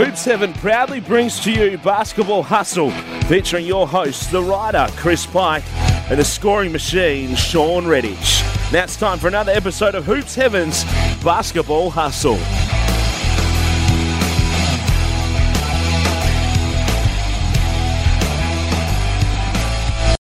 [0.00, 2.90] Hoops Heaven proudly brings to you Basketball Hustle,
[3.28, 5.62] featuring your hosts, the writer Chris Pike
[6.10, 8.42] and the scoring machine Sean Redhage.
[8.72, 10.84] Now it's time for another episode of Hoops Heaven's
[11.22, 12.38] Basketball Hustle.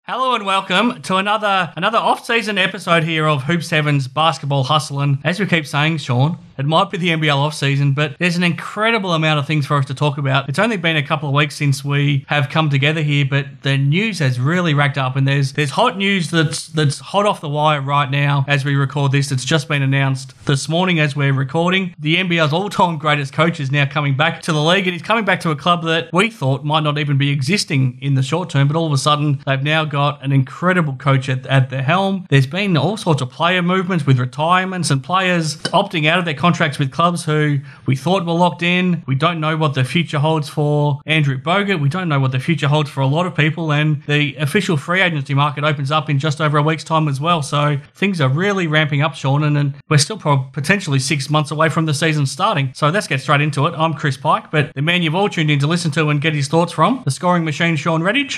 [0.06, 5.00] Hello and welcome to another another off-season episode here of Hoops Heaven's Basketball Hustle.
[5.00, 8.36] And as we keep saying, Sean, it might be the NBL off season, but there's
[8.36, 10.48] an incredible amount of things for us to talk about.
[10.48, 13.76] It's only been a couple of weeks since we have come together here, but the
[13.76, 17.48] news has really racked up, and there's there's hot news that's that's hot off the
[17.48, 19.32] wire right now as we record this.
[19.32, 21.94] It's just been announced this morning as we're recording.
[21.98, 25.24] The NBL's all-time greatest coach is now coming back to the league, and he's coming
[25.24, 28.50] back to a club that we thought might not even be existing in the short
[28.50, 31.82] term, but all of a sudden they've now got an incredible coach at, at the
[31.82, 32.26] helm.
[32.30, 36.34] There's been all sorts of player movements with retirements and players opting out of their
[36.44, 39.02] contracts with clubs who we thought were locked in.
[39.06, 41.80] We don't know what the future holds for Andrew Bogut.
[41.80, 43.72] We don't know what the future holds for a lot of people.
[43.72, 47.18] And the official free agency market opens up in just over a week's time as
[47.18, 47.40] well.
[47.40, 51.70] So things are really ramping up, Sean, and, and we're still potentially six months away
[51.70, 52.72] from the season starting.
[52.74, 53.72] So let's get straight into it.
[53.74, 56.34] I'm Chris Pike, but the man you've all tuned in to listen to and get
[56.34, 58.36] his thoughts from, the scoring machine, Sean Redhage.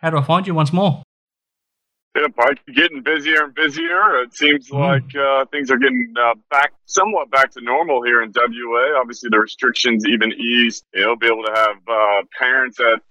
[0.00, 1.02] How do I find you once more?
[2.16, 4.22] Yeah, Pike, getting busier and busier.
[4.22, 4.80] It seems mm.
[4.80, 8.98] like uh, things are getting uh, back somewhat back to normal here in WA.
[8.98, 10.84] Obviously, the restrictions even eased.
[10.94, 13.02] You know, be able to have uh, parents at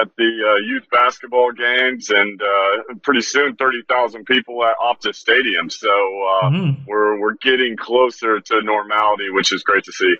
[0.00, 5.16] at the uh, youth basketball games, and uh, pretty soon thirty thousand people at Optus
[5.16, 5.68] Stadium.
[5.68, 6.84] So uh, mm-hmm.
[6.86, 10.14] we're we're getting closer to normality, which is great to see.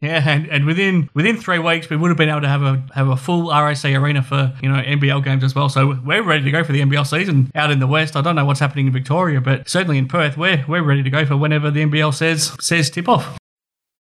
[0.00, 2.84] Yeah, and, and within within three weeks, we would have been able to have a
[2.94, 5.68] have a full RAC arena for you know NBL games as well.
[5.68, 8.14] So we're ready to go for the NBL season out in the west.
[8.16, 11.10] I don't know what's happening in Victoria, but certainly in Perth, we're we're ready to
[11.10, 13.38] go for whenever the NBL says says tip off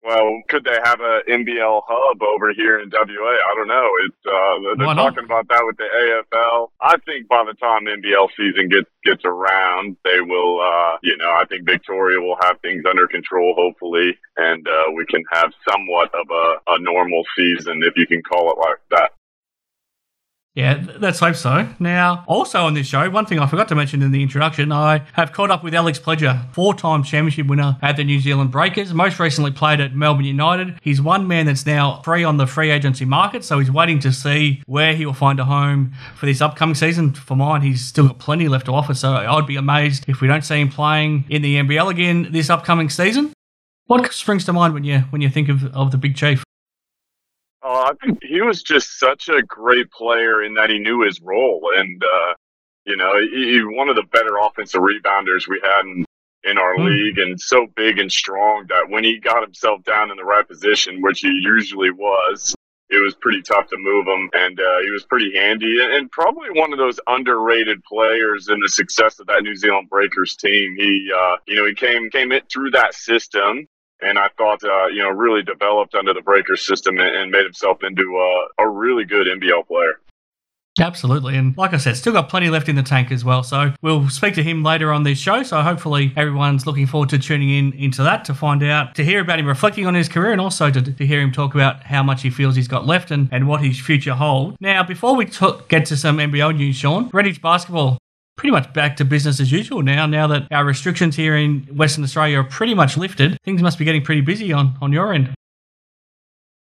[0.07, 3.03] well, could they have an NBL hub over here in WA?
[3.03, 3.89] I don't know.
[4.05, 6.69] It's uh, they're talking about that with the AFL.
[6.79, 10.61] I think by the time NBL season gets gets around, they will.
[10.61, 15.05] Uh, you know, I think Victoria will have things under control, hopefully, and uh, we
[15.07, 19.11] can have somewhat of a, a normal season, if you can call it like that.
[20.57, 21.69] Yeah, let's hope so.
[21.77, 25.03] Now, also on this show, one thing I forgot to mention in the introduction, I
[25.13, 28.91] have caught up with Alex Pledger, four time championship winner at the New Zealand Breakers,
[28.91, 30.79] most recently played at Melbourne United.
[30.81, 34.11] He's one man that's now free on the free agency market, so he's waiting to
[34.11, 37.13] see where he will find a home for this upcoming season.
[37.13, 40.27] For mine, he's still got plenty left to offer, so I'd be amazed if we
[40.27, 43.31] don't see him playing in the NBL again this upcoming season.
[43.85, 46.43] What springs to mind when you when you think of, of the big chief?
[47.63, 51.69] I think he was just such a great player in that he knew his role,
[51.75, 52.33] and uh,
[52.85, 56.05] you know, he, he one of the better offensive rebounders we had in,
[56.43, 56.85] in our mm.
[56.85, 60.47] league, and so big and strong that when he got himself down in the right
[60.47, 62.55] position, which he usually was,
[62.89, 66.11] it was pretty tough to move him, and uh, he was pretty handy, and, and,
[66.11, 70.75] probably one of those underrated players in the success of that New Zealand Breakers team.
[70.77, 73.67] He, uh, you know, he came came it through that system,
[74.01, 77.43] and I thought, uh, you know, really developed under the breaker system and, and made
[77.43, 79.99] himself into a, a really good NBL player.
[80.79, 81.35] Absolutely.
[81.35, 83.43] And like I said, still got plenty left in the tank as well.
[83.43, 85.43] So we'll speak to him later on this show.
[85.43, 89.21] So hopefully everyone's looking forward to tuning in into that to find out, to hear
[89.21, 92.03] about him reflecting on his career and also to, to hear him talk about how
[92.03, 94.57] much he feels he's got left and, and what his future holds.
[94.59, 97.97] Now, before we t- get to some NBL news, Sean, Redhage Basketball
[98.37, 100.05] pretty much back to business as usual now.
[100.05, 103.85] Now that our restrictions here in Western Australia are pretty much lifted, things must be
[103.85, 105.33] getting pretty busy on, on your end.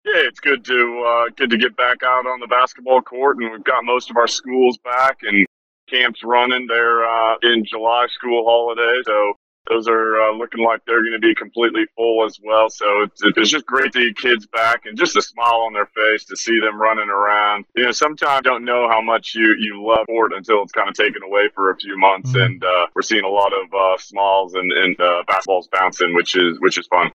[0.05, 3.51] Yeah, it's good to uh, good to get back out on the basketball court, and
[3.51, 5.45] we've got most of our schools back and
[5.89, 6.66] camps running.
[6.67, 9.34] They're uh, in July school holiday, so
[9.69, 12.69] those are uh, looking like they're going to be completely full as well.
[12.69, 15.88] So it's, it's just great to see kids back and just a smile on their
[15.88, 17.66] face to see them running around.
[17.75, 20.89] You know, sometimes you don't know how much you, you love sport until it's kind
[20.89, 22.31] of taken away for a few months.
[22.31, 22.41] Mm-hmm.
[22.41, 26.35] And uh, we're seeing a lot of uh, smiles and, and uh, basketballs bouncing, which
[26.35, 27.11] is which is fun.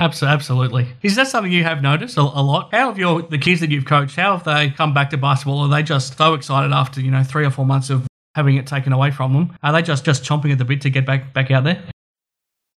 [0.00, 0.86] Absolutely.
[1.02, 2.68] Is that something you have noticed a, a, lot?
[2.72, 4.16] How have your the kids that you've coached?
[4.16, 5.60] How have they come back to basketball?
[5.60, 8.07] Are they just so excited after you know three or four months of
[8.38, 9.58] having it taken away from them.
[9.62, 11.82] Are they just just chomping at the bit to get back back out there?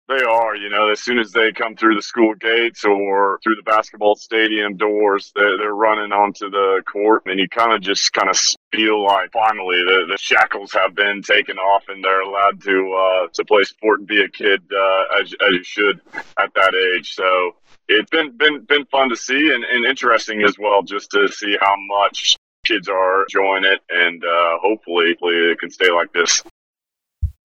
[0.09, 3.55] They are, you know, as soon as they come through the school gates or through
[3.55, 8.11] the basketball stadium doors, they're, they're running onto the court, and you kind of just
[8.11, 8.37] kind of
[8.73, 13.27] feel like finally the, the shackles have been taken off, and they're allowed to uh,
[13.31, 16.01] to play sport and be a kid uh, as as you should
[16.37, 17.13] at that age.
[17.13, 17.55] So
[17.87, 21.55] it's been been been fun to see and, and interesting as well, just to see
[21.61, 22.35] how much
[22.65, 26.43] kids are enjoying it, and uh, hopefully, hopefully it can stay like this.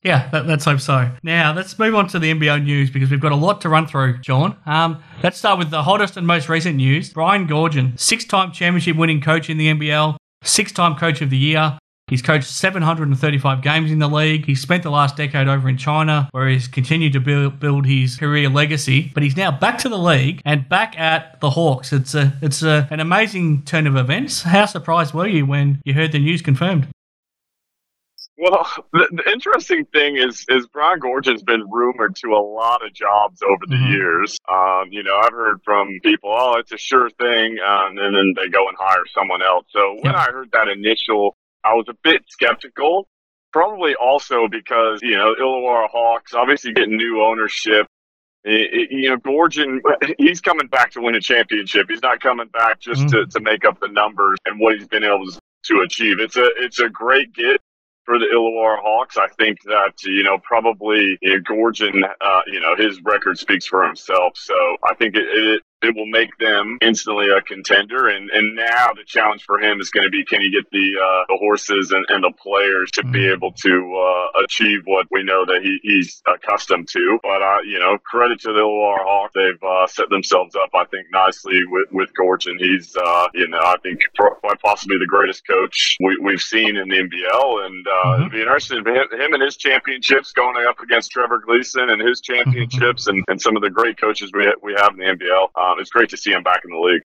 [0.02, 1.10] Yeah, let, us hope so.
[1.22, 3.88] Now, let's move on to the NBL news because we've got a lot to run
[3.88, 4.56] through, Sean.
[4.64, 7.12] Um, let's start with the hottest and most recent news.
[7.12, 11.36] Brian Goorjian, six time championship winning coach in the NBL, six time coach of the
[11.36, 11.78] year.
[12.08, 14.47] He's coached 735 games in the league.
[14.47, 18.17] He's spent the last decade over in China, where he's continued to build, build his
[18.17, 19.11] career legacy.
[19.12, 21.93] But he's now back to the league and back at the Hawks.
[21.93, 24.43] It's a it's a, an amazing turn of events.
[24.43, 26.87] How surprised were you when you heard the news confirmed?
[28.38, 32.93] Well, the, the, interesting thing is, is Brian Goorjian's been rumored to a lot of
[32.93, 33.93] jobs over the mm-hmm.
[33.93, 34.38] years.
[34.49, 38.35] Um, you know, I've heard from people, oh, it's a sure thing, um, and then
[38.37, 39.64] they go and hire someone else.
[39.70, 41.35] So when I heard that initial,
[41.66, 43.08] I was a bit skeptical.
[43.52, 47.86] Probably also because you know Illawarra Hawks obviously getting new ownership.
[48.44, 49.80] It, it, you know, Goorjian,
[50.18, 51.86] he's coming back to win a championship.
[51.88, 53.08] He's not coming back just mm-hmm.
[53.08, 55.26] to, to make up the numbers and what he's been able
[55.64, 56.20] to achieve.
[56.20, 57.60] It's a it's a great get
[58.06, 59.19] for the Illawarra Hawks.
[59.19, 63.66] I think that, you know, probably you know, Goorjian, uh, you know, his record speaks
[63.66, 64.34] for himself.
[64.36, 64.54] So
[64.84, 68.08] I think it, it, it will make them instantly a contender.
[68.08, 70.93] And, and now the challenge for him is going to be can he get the
[70.96, 73.12] uh, the horses and, and the players to mm-hmm.
[73.12, 77.19] be able to uh, achieve what we know that he, he's accustomed to.
[77.23, 79.32] But, uh, you know, credit to the Illawarra Hawks.
[79.34, 82.58] They've uh, set themselves up, I think, nicely with, with Goorjian.
[82.58, 86.88] He's, uh, you know, I think quite possibly the greatest coach we, we've seen in
[86.88, 87.67] the NBL.
[87.67, 88.22] And uh, mm-hmm.
[88.22, 93.06] it'll be interesting him and his championships going up against Trevor Gleeson and his championships
[93.06, 95.49] and, and some of the great coaches we, we have in the NBL.
[95.66, 97.02] Um, it's great to see him back in the league.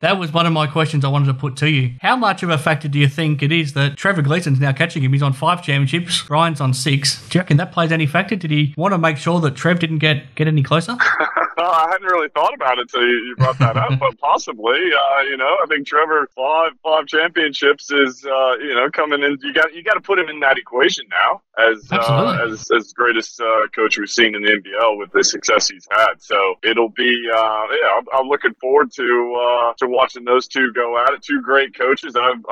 [0.00, 1.94] That was one of my questions I wanted to put to you.
[2.00, 5.02] How much of a factor do you think it is that Trevor Gleeson's now catching
[5.02, 5.12] him?
[5.12, 7.28] He's on five championships, Brian's on six.
[7.28, 8.34] Do you reckon that plays any factor?
[8.34, 10.96] Did he want to make sure that Trev didn't get, get any closer?
[11.58, 14.78] I hadn't really thought about it until you brought that up, but possibly.
[14.78, 19.38] Uh, you know, I think Trevor five five championships is uh, you know coming in.
[19.42, 22.92] You got you got to put him in that equation now as uh, as as
[22.92, 26.14] greatest uh, coach we've seen in the NBL with the success he's had.
[26.18, 27.98] So it'll be uh, yeah.
[27.98, 31.22] I'm, I'm, looking forward to uh, to watching those two go at it.
[31.22, 32.16] Two great coaches.
[32.16, 32.44] I've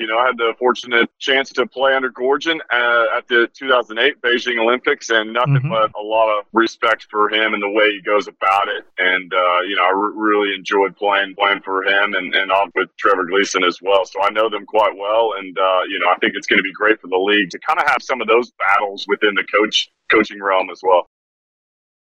[0.00, 4.22] you know, I had the fortunate chance to play under Goorjian uh, at the 2008
[4.22, 5.68] Beijing Olympics, and nothing mm-hmm.
[5.68, 8.86] but a lot of respect for him and the way he goes about it.
[8.98, 12.70] And uh, you know, I re- really enjoyed playing playing for him and and off
[12.74, 14.06] with Trevor Gleeson as well.
[14.06, 16.64] So I know them quite well, and uh, you know, I think it's going to
[16.64, 19.44] be great for the league to kind of have some of those battles within the
[19.44, 21.06] coach coaching realm as well.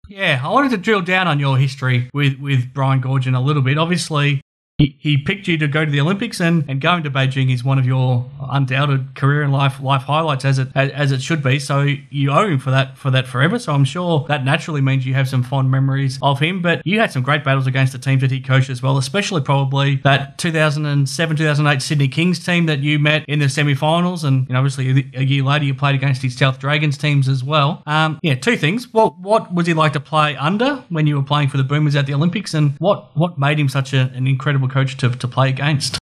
[0.07, 3.61] Yeah, I wanted to drill down on your history with, with Brian Goorjian a little
[3.61, 3.77] bit.
[3.77, 4.41] Obviously,
[4.79, 7.77] he, picked you to go to the Olympics, and, and going to Beijing is one
[7.77, 11.59] of your undoubted career and life life highlights, as it as it should be.
[11.59, 13.59] So you owe him for that for that forever.
[13.59, 16.61] So I'm sure that naturally means you have some fond memories of him.
[16.61, 19.41] But you had some great battles against the teams that he coached as well, especially
[19.41, 24.53] probably that 2007 2008 Sydney Kings team that you met in the semi-finals, and you
[24.53, 27.83] know, obviously a year later you played against his South Dragons teams as well.
[27.85, 28.93] Um, yeah, two things.
[28.93, 31.95] What what was he like to play under when you were playing for the Boomers
[31.97, 35.27] at the Olympics, and what what made him such a, an incredible coach to, to
[35.27, 35.97] play against.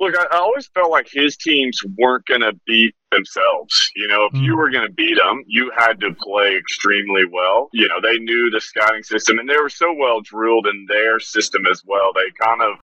[0.00, 3.90] Look, I, I always felt like his teams weren't going to beat themselves.
[3.94, 4.42] You know, if mm.
[4.42, 7.68] you were going to beat them, you had to play extremely well.
[7.72, 11.20] You know, they knew the scouting system and they were so well drilled in their
[11.20, 12.12] system as well.
[12.14, 12.78] They kind of,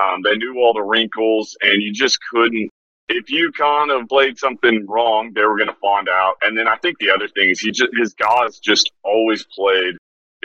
[0.00, 2.70] um, they knew all the wrinkles and you just couldn't
[3.08, 6.34] if you kind of played something wrong, they were going to find out.
[6.42, 9.96] And then I think the other thing is he just his guys just always played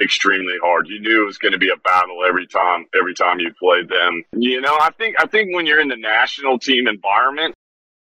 [0.01, 0.87] extremely hard.
[0.87, 3.89] You knew it was going to be a battle every time, every time you played
[3.89, 4.23] them.
[4.33, 7.55] You know, I think, I think when you're in the national team environment,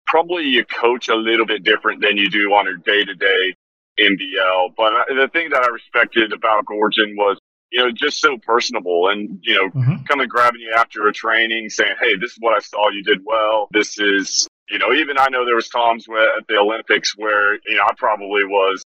[0.06, 3.54] probably you coach a little bit different than you do on a day to day
[3.98, 4.74] NBL.
[4.76, 7.38] But the thing that I respected about Goorjian was,
[7.70, 10.04] you know, just so personable and, you know, mm-hmm.
[10.04, 13.20] coming grabbing you after a training saying, Hey, this is what I saw you did
[13.24, 13.68] well.
[13.72, 17.54] This is, you know, even I know there was times where at the Olympics where,
[17.54, 18.84] you know, I probably was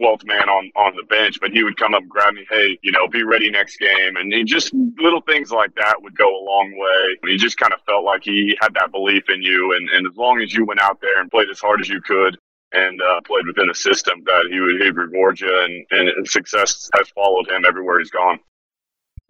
[0.00, 2.78] 12th man on, on the bench, but he would come up and grab me, hey,
[2.82, 4.16] you know, be ready next game.
[4.16, 7.30] And he just little things like that would go a long way.
[7.30, 9.74] He just kind of felt like he had that belief in you.
[9.76, 12.00] And, and as long as you went out there and played as hard as you
[12.00, 12.38] could
[12.72, 15.48] and uh, played within the system, that he would, he would reward you.
[15.64, 18.38] And, and success has followed him everywhere he's gone.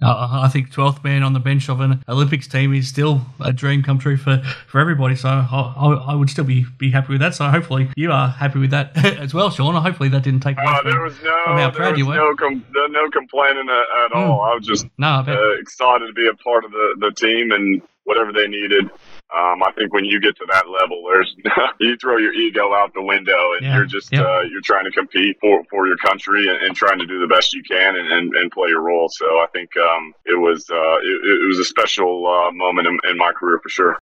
[0.00, 3.52] Uh, I think 12th man on the bench of an Olympics team is still a
[3.52, 4.38] dream come true for,
[4.68, 5.16] for everybody.
[5.16, 7.34] So I, I, would still be, be happy with that.
[7.34, 9.74] So hopefully you are happy with that as well, Sean.
[9.74, 12.14] Hopefully that didn't take away uh, there was no, from how proud you were.
[12.14, 14.16] No, com- no complaining at, at mm.
[14.16, 14.40] all.
[14.42, 17.82] I was just no, uh, excited to be a part of the, the team and
[18.04, 18.90] whatever they needed.
[19.34, 21.36] Um, I think when you get to that level, there's
[21.80, 24.22] you throw your ego out the window, and yeah, you're just yeah.
[24.22, 27.26] uh, you're trying to compete for, for your country and, and, trying to do the
[27.26, 29.08] best you can and, and, and play your role.
[29.10, 32.98] So I think um, it was uh, it, it, was a special uh, moment in,
[33.10, 33.97] in my career for sure.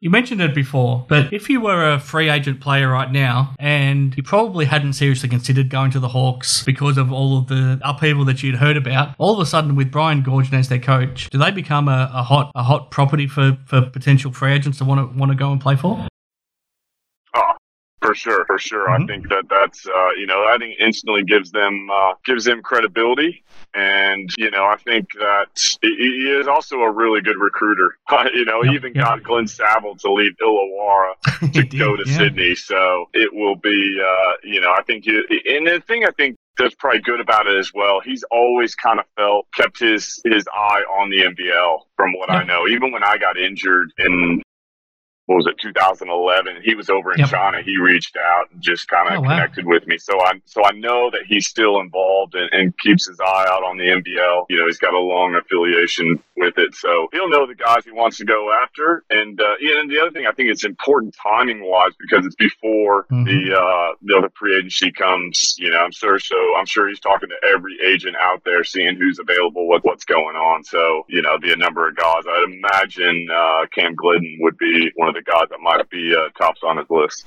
[0.00, 4.14] You mentioned it before, but if you were a free agent player right now and
[4.16, 8.26] you probably hadn't seriously considered going to the Hawks because of all of the upheaval
[8.26, 11.38] that you'd heard about, all of a sudden with Brian Goorjian as their coach, do
[11.38, 15.00] they become a, a hot a hot property for, for potential free agents to want
[15.00, 16.06] to want to go and play for?
[18.14, 18.88] For sure, for sure.
[18.88, 19.02] Mm-hmm.
[19.02, 22.62] I think that that's uh, you know I think instantly gives them uh, gives them
[22.62, 23.42] credibility.
[23.76, 25.48] And, you know, I think that
[25.82, 27.98] he is also a really good recruiter.
[28.32, 29.04] you know, yep, even yep.
[29.04, 32.16] got Glenn Saville to leave Illawarra to go to yeah.
[32.16, 32.54] Sydney.
[32.54, 36.36] So it will be, uh, you know, I think, you, and the thing I think
[36.56, 37.98] that's probably good about it as well.
[37.98, 42.44] He's always kind of felt kept his his eye on the NBL from what I
[42.44, 42.68] know.
[42.68, 44.40] Even when I got injured in
[45.26, 47.30] what was it 2011 he was over in yep.
[47.30, 47.62] china.
[47.62, 49.72] He reached out and just kind of oh, connected wow.
[49.74, 49.98] with me.
[49.98, 53.62] So i so i know that he's still involved and, and, keeps his eye out
[53.62, 56.74] on the nbl you know he's got a long affiliation with it.
[56.74, 59.04] So he'll know the guys he wants to go after.
[59.10, 62.34] And uh, yeah, and the other thing i think it's important timing wise because it's
[62.34, 63.24] before mm-hmm.
[63.24, 66.18] the uh the other free agency comes you know i'm sure.
[66.18, 70.04] So i'm sure he's talking to every agent out there seeing who's available what what's
[70.04, 70.64] going on.
[70.64, 72.24] So you know be a number of guys.
[72.28, 76.28] I'd imagine uh cam gliddon would be one of the guy that might be uh,
[76.38, 77.26] tops on his list.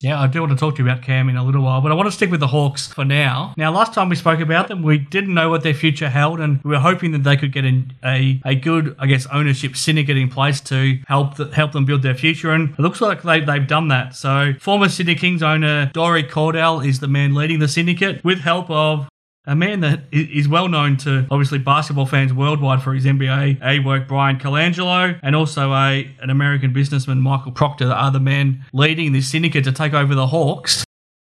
[0.00, 1.90] Yeah, I do want to talk to you about Cam in a little while, but
[1.90, 3.54] I want to stick with the Hawks for now.
[3.56, 6.62] Now, last time we spoke about them, we didn't know what their future held, and
[6.62, 10.28] we were hoping that they could get a, a good, I guess, ownership syndicate in
[10.28, 12.50] place to help the, help them build their future.
[12.50, 14.14] And it looks like they, they've done that.
[14.14, 18.68] So, former Sydney Kings owner Dorry Kordell is the man leading the syndicate with help
[18.68, 19.08] of
[19.46, 23.78] a man that is well known to obviously basketball fans worldwide for his NBA A
[23.80, 29.12] work, Bryan Colangelo, and also a an American businessman, Michael Proctor, are the men leading
[29.12, 30.84] this syndicate to take over the Hawks.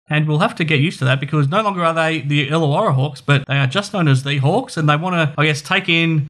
[0.08, 2.94] And we'll have to get used to that because no longer are they the Illawarra
[2.94, 5.62] Hawks, but they are just known as the Hawks, and they want to, I guess,
[5.62, 6.28] take in.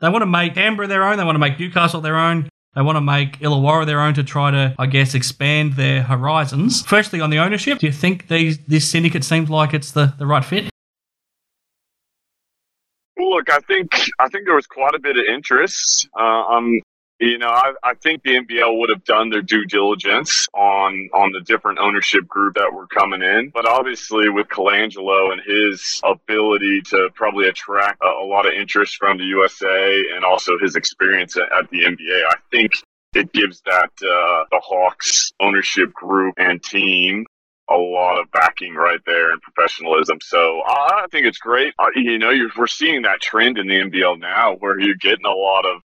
[0.00, 1.18] They want to make Canberra their own.
[1.18, 2.48] They want to make Newcastle their own.
[2.74, 6.82] They want to make Illawarra their own to try to, I guess, expand their horizons.
[6.82, 10.26] Firstly, on the ownership, do you think these this syndicate seems like it's the, the
[10.26, 10.69] right fit?
[13.20, 16.08] Look, I think I think there was quite a bit of interest.
[16.18, 16.80] Uh, um,
[17.20, 21.32] you know, I, I think the NBL would have done their due diligence on on
[21.32, 26.80] the different ownership group that were coming in, but obviously with Colangelo and his ability
[26.86, 31.36] to probably attract a, a lot of interest from the USA and also his experience
[31.36, 32.72] at, at the NBA, I think
[33.14, 37.26] it gives that uh, the Hawks ownership group and team
[37.70, 40.18] a lot of backing right there and professionalism.
[40.22, 41.72] So I think it's great.
[41.78, 45.30] Uh, you know, we're seeing that trend in the NBL now where you're getting a
[45.30, 45.80] lot of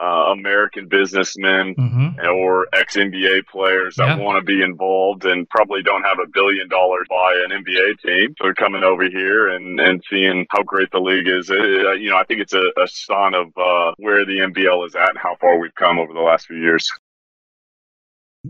[0.00, 2.26] uh, American businessmen mm-hmm.
[2.26, 4.24] or ex NBA players that yeah.
[4.24, 8.34] want to be involved and probably don't have a billion dollars buy an NBA team.
[8.38, 11.50] So they're coming over here and, and seeing how great the league is.
[11.50, 14.94] Uh, you know, I think it's a, a sign of uh, where the NBL is
[14.94, 16.88] at and how far we've come over the last few years.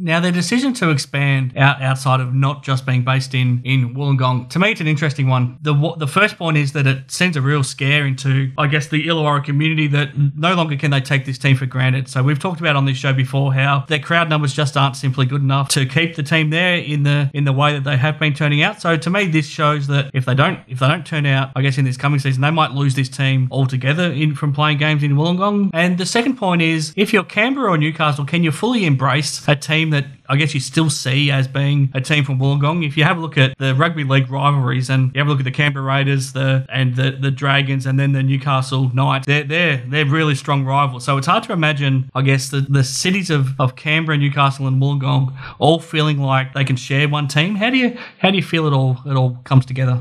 [0.00, 4.50] Now, their decision to expand out outside of not just being based in, in Wollongong,
[4.50, 5.58] to me, it's an interesting one.
[5.62, 9.06] The the first point is that it sends a real scare into, I guess, the
[9.06, 12.08] Illawarra community that no longer can they take this team for granted.
[12.08, 15.26] So we've talked about on this show before how their crowd numbers just aren't simply
[15.26, 18.18] good enough to keep the team there in the in the way that they have
[18.18, 18.80] been turning out.
[18.80, 21.62] So to me, this shows that if they don't if they don't turn out, I
[21.62, 25.02] guess in this coming season, they might lose this team altogether in from playing games
[25.02, 25.70] in Wollongong.
[25.72, 29.56] And the second point is, if you're Canberra or Newcastle, can you fully embrace a
[29.56, 32.86] team team that I guess you still see as being a team from Wollongong.
[32.86, 35.40] If you have a look at the rugby league rivalries and you have a look
[35.40, 39.44] at the Canberra Raiders, the and the, the Dragons, and then the Newcastle Knights, they're
[39.44, 41.04] they're they're really strong rivals.
[41.04, 44.80] So it's hard to imagine, I guess, the, the cities of, of Canberra, Newcastle, and
[44.80, 47.56] Wollongong all feeling like they can share one team.
[47.56, 50.00] How do you how do you feel it all it all comes together?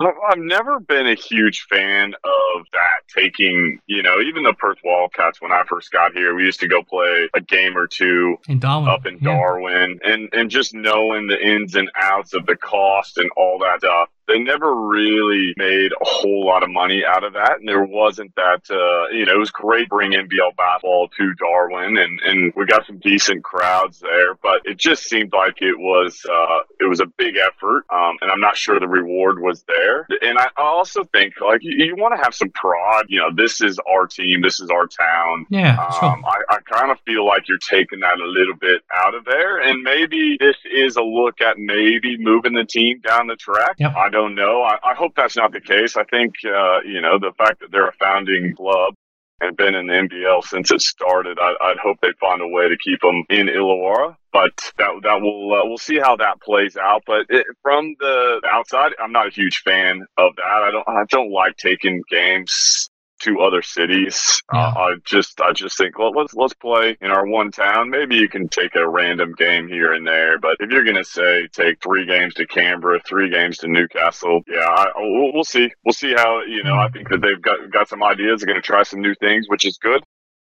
[0.00, 5.40] I've never been a huge fan of that taking, you know, even the Perth Wildcats
[5.40, 8.60] when I first got here, we used to go play a game or two in
[8.60, 8.88] Darwin.
[8.88, 9.32] up in yeah.
[9.34, 13.80] Darwin and, and just knowing the ins and outs of the cost and all that
[13.80, 17.58] stuff they never really made a whole lot of money out of that.
[17.58, 21.96] And there wasn't that, uh, you know, it was great bringing NBL basketball to Darwin
[21.96, 26.24] and, and we got some decent crowds there, but it just seemed like it was,
[26.30, 27.84] uh, it was a big effort.
[27.90, 30.06] Um, and I'm not sure the reward was there.
[30.22, 33.60] And I also think like you, you want to have some pride, you know, this
[33.62, 34.42] is our team.
[34.42, 35.46] This is our town.
[35.48, 35.76] Yeah.
[36.02, 36.24] Um.
[36.24, 39.58] I, I kind of feel like you're taking that a little bit out of there.
[39.58, 43.76] And maybe this is a look at maybe moving the team down the track.
[43.78, 43.94] Yep.
[43.96, 44.62] I don't know.
[44.62, 45.96] I, I hope that's not the case.
[45.96, 48.94] I think, uh, you know, the fact that they're a founding club
[49.40, 51.38] and been in the NBL since it started.
[51.40, 55.20] I, would hope they find a way to keep them in Illawarra, but that that
[55.20, 57.02] will uh, we'll see how that plays out.
[57.06, 60.44] But it, from the outside, I'm not a huge fan of that.
[60.44, 64.42] I don't I don't like taking games to other cities.
[64.52, 64.60] Yeah.
[64.60, 67.90] Uh, I just I just think well, let's let's play in our one town.
[67.90, 71.48] Maybe you can take a random game here and there, but if you're gonna say
[71.52, 75.70] take three games to Canberra, three games to Newcastle, yeah, I, we'll, we'll see.
[75.84, 76.76] We'll see how you know.
[76.76, 78.40] I think that they've got got some ideas.
[78.40, 80.02] They're gonna try some new things, which is good.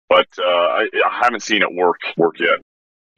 [0.09, 2.59] But uh, I, I haven't seen it work work yet.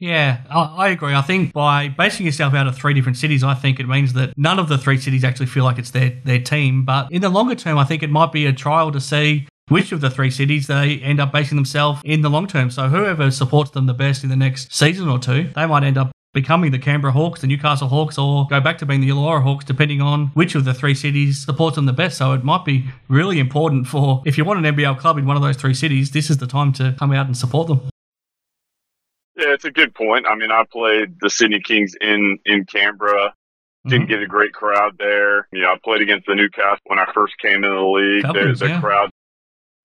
[0.00, 1.12] Yeah, I, agree.
[1.12, 4.32] I think by basing yourself out of three different cities, I think it means that
[4.36, 6.84] none of the three cities actually feel like it's their, their team.
[6.84, 9.90] But in the longer term, I think it might be a trial to see which
[9.90, 12.70] of the three cities they end up basing themselves in the long term.
[12.70, 15.98] So whoever supports them the best in the next season or two, they might end
[15.98, 19.42] up becoming the Canberra Hawks, the Newcastle Hawks, or go back to being the Illawarra
[19.42, 22.18] Hawks, depending on which of the three cities supports them the best.
[22.18, 25.36] So it might be really important for if you want an NBL club in one
[25.36, 27.80] of those three cities, this is the time to come out and support them.
[29.38, 30.26] Yeah, it's a good point.
[30.28, 33.32] I mean, I played the Sydney Kings in in Canberra.
[33.86, 34.08] Didn't Mhm.
[34.08, 35.46] get a great crowd there.
[35.52, 38.22] You know, I played against the Newcastle when I first came into the league.
[38.24, 38.80] Cowboys, the the yeah.
[38.80, 39.10] crowd,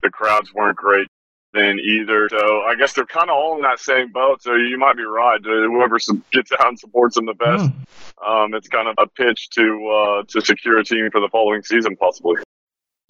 [0.02, 1.06] the crowds weren't great
[1.52, 2.28] then either.
[2.30, 4.42] So I guess they're kind of all in that same boat.
[4.42, 5.40] So you might be right.
[5.42, 5.98] Whoever
[6.32, 8.26] gets out and supports them the best, Mm.
[8.44, 11.62] um, it's kind of a pitch to uh, to secure a team for the following
[11.62, 12.42] season, possibly.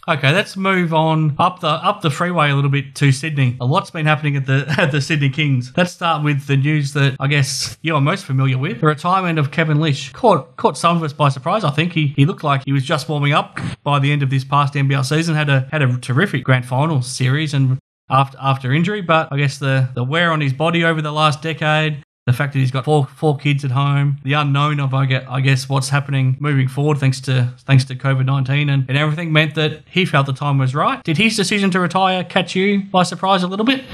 [0.07, 3.57] Okay, let's move on up the up the freeway a little bit to Sydney.
[3.59, 5.73] A lot's been happening at the at the Sydney Kings.
[5.77, 9.39] Let's start with the news that I guess you are most familiar with: the retirement
[9.39, 10.13] of Kevin Lisch.
[10.13, 11.65] Caught caught some of us by surprise.
[11.65, 14.29] I think he, he looked like he was just warming up by the end of
[14.29, 15.35] this past NBL season.
[15.35, 17.79] Had a had a terrific grand final series and
[18.11, 21.41] after after injury, but I guess the the wear on his body over the last
[21.41, 22.03] decade.
[22.27, 25.27] The fact that he's got four four kids at home, the unknown of I guess,
[25.29, 29.31] I guess what's happening moving forward thanks to thanks to COVID nineteen and, and everything
[29.31, 31.03] meant that he felt the time was right.
[31.05, 33.85] Did his decision to retire catch you by surprise a little bit?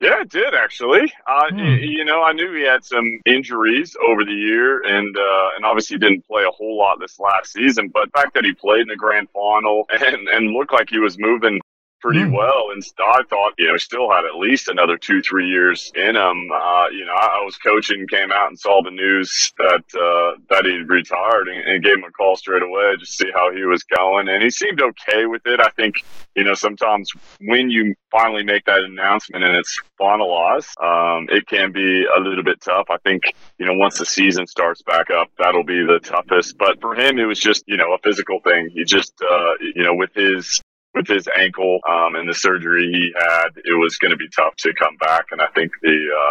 [0.00, 1.12] Yeah, it did actually.
[1.26, 1.74] Uh, Hmm.
[1.80, 5.98] You know, I knew he had some injuries over the year, and uh, and obviously
[5.98, 7.88] didn't play a whole lot this last season.
[7.92, 10.98] But the fact that he played in the grand final and and looked like he
[10.98, 11.60] was moving
[12.02, 12.32] pretty Hmm.
[12.32, 16.16] well, and I thought you know still had at least another two three years in
[16.16, 16.50] him.
[16.52, 20.38] Uh, you know, I, I was coaching, came out and saw the news that uh,
[20.50, 23.52] that he retired, and, and gave him a call straight away just to see how
[23.52, 25.60] he was going, and he seemed okay with it.
[25.60, 25.96] I think
[26.34, 27.10] you know sometimes
[27.40, 32.44] when you finally make that announcement and it's finalized, um, it can be a little
[32.44, 32.86] bit tough.
[32.90, 33.22] I think,
[33.58, 36.58] you know, once the season starts back up, that'll be the toughest.
[36.58, 38.68] But for him, it was just, you know, a physical thing.
[38.74, 40.60] He just, uh, you know, with his,
[40.94, 44.54] with his ankle, um, and the surgery he had, it was going to be tough
[44.56, 45.26] to come back.
[45.30, 45.88] And I think the,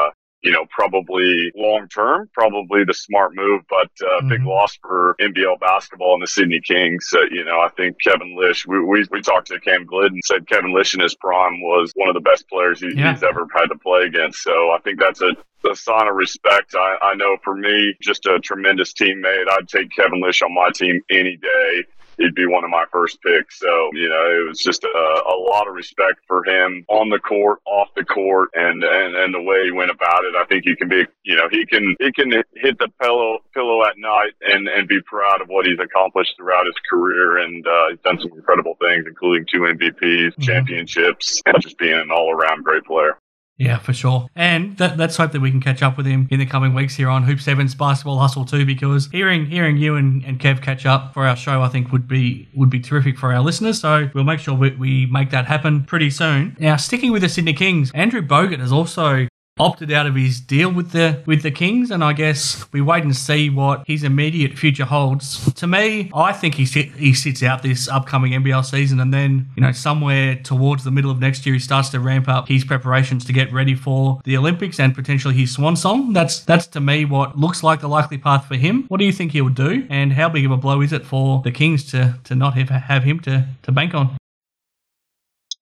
[0.08, 0.12] uh,
[0.43, 4.47] you know, probably long term, probably the smart move, but uh, big Mhm.
[4.47, 7.08] loss for NBL basketball and the Sydney Kings.
[7.13, 10.47] Uh, you know, I think Kevin Lisch, we, we, we talked to Cam Gliddon, said
[10.47, 13.13] Kevin Lisch in his prime was one of the best players he, Yeah.
[13.13, 14.41] he's ever had to play against.
[14.43, 15.36] So I think that's a,
[15.69, 16.74] a sign of respect.
[16.76, 19.47] I, I know for me, just a tremendous teammate.
[19.47, 21.84] I'd take Kevin Lisch on my team any day
[22.17, 23.60] he'd be one of my first picks.
[23.60, 27.19] So, you know, it was just a, a lot of respect for him on the
[27.19, 30.36] court, off the court, and, and, and the way he went about it.
[30.36, 33.84] I think he can be, you know, he can, he can hit the pillow, pillow
[33.86, 37.38] at night and, and be proud of what he's accomplished throughout his career.
[37.38, 40.43] And, uh, he's done some incredible things, including two MVPs, Mhm.
[40.43, 43.17] championships, and just being an all around great player.
[43.62, 44.28] Yeah, for sure.
[44.36, 47.10] And let's hope that we can catch up with him in the coming weeks here
[47.10, 51.13] on Hoops Heaven's Basketball Hustle too, because hearing hearing you and, and Kev catch up
[51.13, 53.80] for our show, I think would be would be terrific for our listeners.
[53.80, 56.58] So we'll make sure we, we make that happen pretty soon.
[56.60, 59.28] Now, sticking with the Sydney Kings, Andrew Bogut has also
[59.62, 63.04] opted out of his deal with the with the Kings, and I guess we wait
[63.04, 65.54] and see what his immediate future holds.
[65.54, 69.50] To me, I think he sit, he sits out this upcoming NBL season, and then
[69.56, 72.65] you know somewhere towards the middle of next year, he starts to ramp up his
[72.65, 76.13] preparations to get ready for the Olympics and potentially his swan song.
[76.13, 78.86] That's that's to me what looks like the likely path for him.
[78.88, 81.41] What do you think he'll do, and how big of a blow is it for
[81.43, 84.17] the Kings to to not have have him to to bank on?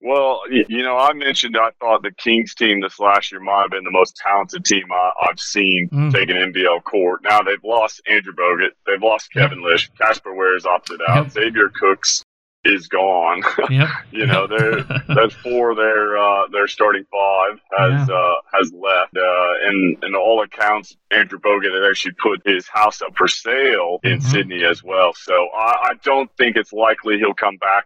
[0.01, 3.71] Well, you know, I mentioned I thought the Kings team this last year might have
[3.71, 6.13] been the most talented team I, I've seen Mm.
[6.13, 7.21] take an NBL court.
[7.23, 11.31] Now they've lost Andrew Bogut, they've lost Kevin Lisch, Casper Ware is opted out, Yep.
[11.31, 12.23] Xavier Cooks
[12.63, 13.41] is gone.
[13.69, 13.89] Yep.
[14.11, 15.75] you know, they're that's four.
[15.75, 21.39] Their uh, their starting five has uh, has left, uh, and and all accounts, Andrew
[21.39, 24.23] Bogut had actually put his house up for sale in Mhm.
[24.23, 25.13] Sydney as well.
[25.13, 27.85] So I, I don't think it's likely he'll come back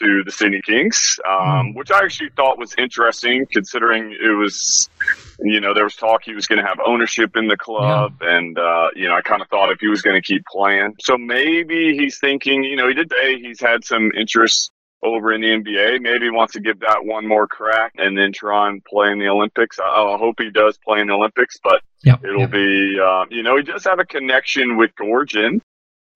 [0.00, 4.88] to the Sydney Kings, um, which I actually thought was interesting, considering it was.
[5.42, 8.58] You know, there was talk he was going to have ownership in the club, and
[8.58, 11.16] uh, you know, I kind of thought if he was going to keep playing, so
[11.16, 12.62] maybe he's thinking.
[12.62, 14.70] You know, he did say he's had some interest
[15.02, 16.02] over in the NBA.
[16.02, 19.18] Maybe he wants to give that one more crack and then try and play in
[19.18, 19.78] the Olympics.
[19.78, 22.20] I, I hope he does play in the Olympics, but Yep.
[22.24, 22.50] it'll Yep.
[22.50, 25.60] be, uh, you know, he does have a connection with Goorjian.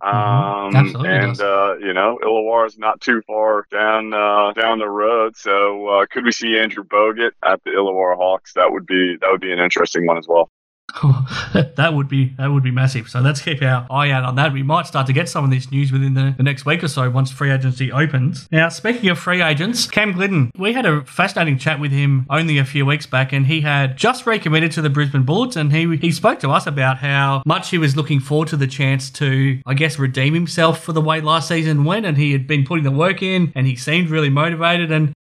[0.05, 0.97] Mm-hmm.
[0.97, 5.37] Um, and uh, you know, Illawarra is not too far down uh, down the road.
[5.37, 8.53] So uh, could we see Andrew Bogut at the Illawarra Hawks?
[8.55, 10.51] That would be that would be an interesting one as well.
[11.77, 13.09] that would be that would be massive.
[13.09, 14.53] So let's keep our eye out on that.
[14.53, 16.89] We might start to get some of this news within the, the next week or
[16.89, 18.47] so once free agency opens.
[18.53, 22.59] Now, speaking of free agents, Cam Gliddon, we had a fascinating chat with him only
[22.59, 25.97] a few weeks back, and he had just recommitted to the Brisbane Bullets, and he
[25.97, 29.61] he spoke to us about how much he was looking forward to the chance to,
[29.67, 32.85] I guess, redeem himself for the way last season went, and he had been putting
[32.85, 35.13] the work in, and he seemed really motivated, and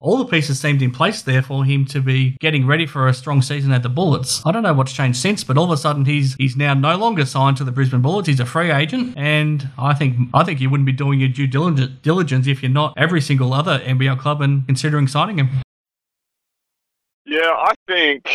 [0.00, 3.12] all the pieces seemed in place there for him to be getting ready for a
[3.12, 4.40] strong season at the Bullets.
[4.46, 6.96] I don't know what's changed since, but all of a sudden he's he's now no
[6.96, 8.26] longer signed to the Brisbane Bullets.
[8.26, 11.46] He's a free agent, and I think I think you wouldn't be doing your due
[11.46, 15.48] diligence if you're not every single other NBL club and considering signing him.
[17.26, 18.26] Yeah, I think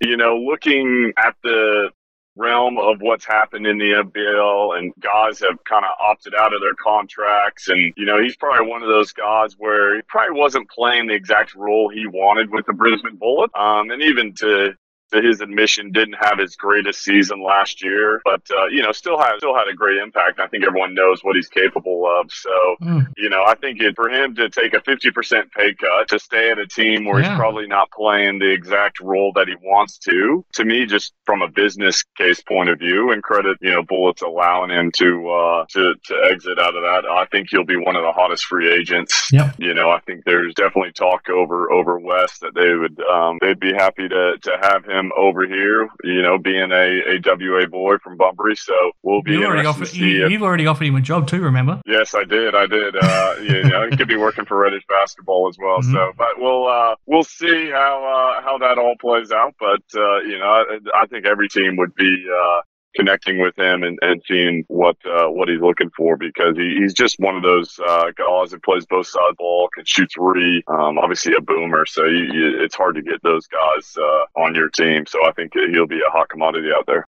[0.00, 1.90] you know, looking at the
[2.36, 6.60] realm of what's happened in the NBL and guys have kind of opted out of
[6.60, 7.68] their contracts.
[7.68, 11.14] And, you know, he's probably one of those guys where he probably wasn't playing the
[11.14, 13.50] exact role he wanted with the Brisbane Bullet.
[13.54, 14.74] Um, and even to
[15.12, 19.18] to his admission, didn't have his greatest season last year, but uh, you know, still
[19.18, 20.40] had still had a great impact.
[20.40, 22.30] I think everyone knows what he's capable of.
[22.32, 23.06] So, mm.
[23.16, 26.18] you know, I think it, for him to take a fifty percent pay cut to
[26.18, 27.30] stay at a team where yeah.
[27.30, 31.42] he's probably not playing the exact role that he wants to, to me, just from
[31.42, 35.64] a business case point of view, and credit you know Bullets allowing him to uh,
[35.70, 37.04] to to exit out of that.
[37.10, 39.30] I think he'll be one of the hottest free agents.
[39.32, 39.56] Yep.
[39.58, 43.60] You know, I think there's definitely talk over over West that they would um, they'd
[43.60, 47.98] be happy to to have him over here, you know, being a, a WA boy
[47.98, 48.56] from Bunbury.
[48.56, 51.80] So we'll be you already offered, you, have already offered him a job too, remember?
[51.86, 52.54] Yes, I did.
[52.54, 52.96] I did.
[52.96, 55.80] Uh, you know, he could be working for Redhage basketball as well.
[55.80, 55.92] Mm-hmm.
[55.92, 59.54] So, but we'll uh, we'll see how uh, how that all plays out.
[59.58, 62.60] But uh, you know, I, I think every team would be uh,
[62.94, 66.94] connecting with him and, and seeing what uh, what he's looking for because he, he's
[66.94, 70.98] just one of those uh, guys that plays both sides ball, can shoot three, um,
[70.98, 71.84] obviously a boomer.
[71.86, 75.06] So you, you, it's hard to get those guys uh, on your team.
[75.06, 77.06] So I think he'll be a hot commodity out there.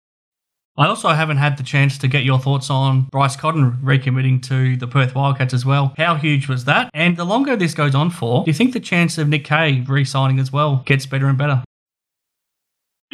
[0.76, 4.76] I also haven't had the chance to get your thoughts on Bryce Cotton recommitting to
[4.76, 5.94] the Perth Wildcats as well.
[5.96, 6.90] How huge was that?
[6.92, 9.84] And the longer this goes on for, do you think the chance of Nick Kay
[9.86, 11.62] re signing as well gets better and better?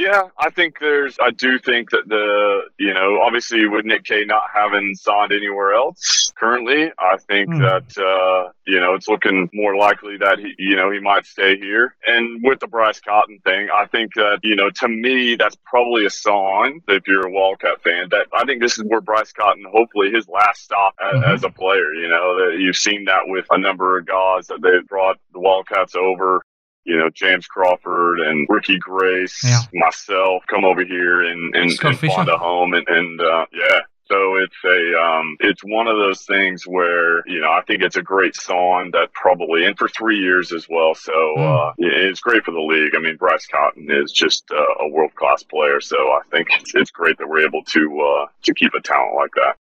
[0.00, 1.18] Yeah, I think there's.
[1.20, 5.74] I do think that the you know obviously with Nick Kay not having signed anywhere
[5.74, 7.58] else currently, I think mm.
[7.60, 11.58] that uh, you know it's looking more likely that he you know he might stay
[11.58, 11.96] here.
[12.06, 16.06] And with the Bryce Cotton thing, I think that you know to me that's probably
[16.06, 19.66] a sign if you're a Wildcat fan that I think this is where Bryce Cotton
[19.70, 21.30] hopefully his last stop as, mm-hmm.
[21.30, 21.92] as a player.
[21.92, 25.40] You know that you've seen that with a number of guys that they've brought the
[25.40, 26.42] Wildcats over
[26.90, 29.61] you know, James Crawford and Ricky Grace, yeah.
[29.72, 32.74] myself come over here and, and, and find a home.
[32.74, 37.40] And, and uh, yeah, so it's a um, it's one of those things where you
[37.40, 40.96] know I think it's a great song that probably and for three years as well.
[40.96, 41.68] So mm.
[41.68, 42.96] uh, it's great for the league.
[42.96, 45.81] I mean, Bryce Cotton is just uh, a world class player.
[45.81, 49.14] So I think it's, it's great that we're able to uh, to keep a talent
[49.14, 49.57] like that.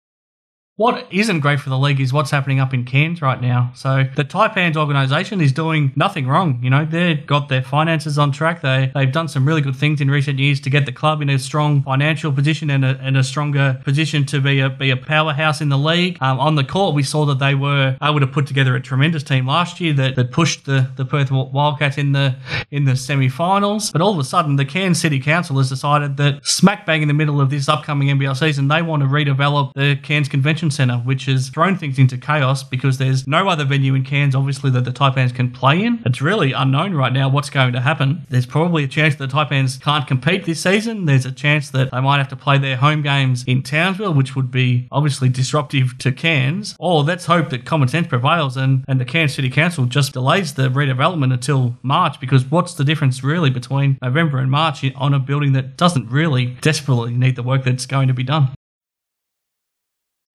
[0.77, 3.71] What isn't great for the league is what's happening up in Cairns right now.
[3.73, 6.59] So the Taipans organisation is doing nothing wrong.
[6.61, 8.61] You know, they've got their finances on track.
[8.61, 11.31] They they've done some really good things in recent years to get the club in
[11.31, 14.97] a strong financial position and a, and a stronger position to be a be a
[14.97, 16.19] powerhouse in the league.
[16.21, 19.23] Um, on the court, we saw that they were able to put together a tremendous
[19.23, 22.35] team last year that, that pushed the, the Perth Wildcats in the
[22.69, 23.89] in the semi-finals.
[23.89, 27.07] But all of a sudden, the Cairns City Council has decided that smack bang in
[27.07, 30.89] the middle of this upcoming NBL season, they want to redevelop the Cairns Convention Convention
[30.89, 34.69] Centre, which has thrown things into chaos because there's no other venue in Cairns, obviously,
[34.71, 36.01] that the Taipans can play in.
[36.05, 38.25] It's really unknown right now what's going to happen.
[38.29, 41.05] There's probably a chance that the Taipans can't compete this season.
[41.05, 44.35] There's a chance that they might have to play their home games in Townsville, which
[44.35, 46.75] would be obviously disruptive to Cairns.
[46.79, 50.53] Or let's hope that common sense prevails and, and the Cairns City Council just delays
[50.53, 55.19] the redevelopment until March because what's the difference really between November and March on a
[55.19, 58.49] building that doesn't really desperately need the work that's going to be done?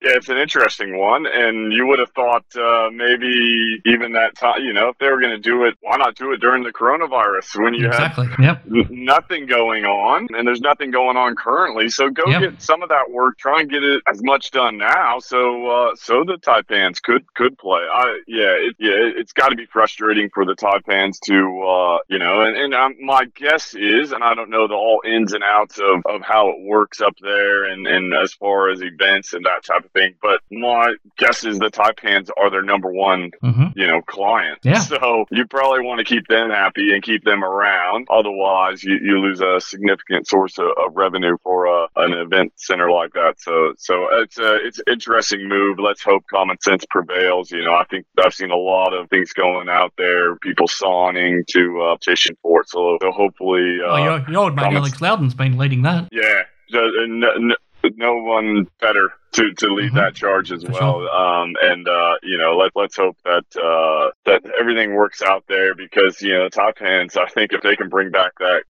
[0.03, 4.65] Yeah, it's an interesting one, and you would have thought uh, maybe even that time,
[4.65, 6.73] you know, if they were going to do it, why not do it during the
[6.73, 8.27] coronavirus when you exactly.
[8.27, 8.91] have yep.
[8.91, 11.88] nothing going on, and there's nothing going on currently.
[11.88, 12.41] So go yep.
[12.41, 13.38] get some of that work.
[13.38, 17.57] Try and get it as much done now, so uh, so the Taipans could could
[17.57, 17.83] play.
[17.83, 22.19] I yeah, it, yeah, it's got to be frustrating for the Taipans to uh, you
[22.19, 25.45] know, and and um, my guess is, and I don't know the all ins and
[25.45, 29.45] outs of of how it works up there, and and as far as events and
[29.47, 30.15] that type of thing.
[30.21, 34.59] But my guess is the Taipans are their number one, hmm you know, client.
[34.63, 34.83] Yeah.
[34.93, 38.09] So you probably want to keep them happy and keep them around.
[38.11, 42.91] Otherwise, you, you lose a significant source of, of revenue for a, an event center
[42.91, 43.41] like that.
[43.41, 45.79] So so it's a it's an interesting move.
[45.79, 47.51] Let's hope common sense prevails.
[47.51, 51.45] You know, I think I've seen a lot of things going out there, people sawing
[51.49, 52.69] to uh, petition for it.
[52.69, 56.09] So, so hopefully, uh, well, your, your old mate Alex Loughton's been leading that.
[56.13, 57.55] yeah, no, no,
[57.97, 59.95] no one better to, to lead Mhm.
[59.97, 61.09] that charge as For well.
[61.09, 65.75] Um, and uh, you know, let let's hope that uh, that everything works out there
[65.75, 67.16] because you know, Taipans.
[67.16, 68.64] I think if they can bring back that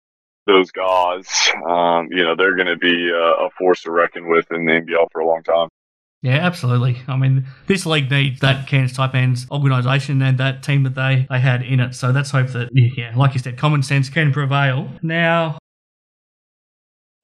[0.47, 1.27] those guys,
[1.69, 4.73] um, you know, they're going to be uh, a force to reckon with in the
[4.73, 5.69] NBL for a long time.
[6.21, 6.97] Yeah, absolutely.
[7.07, 11.39] I mean, this league needs that Cairns Taipans organisation and that team that they, they
[11.39, 11.95] had in it.
[11.95, 14.89] So let's hope that, yeah, like you said, common sense can prevail.
[15.01, 15.59] Now,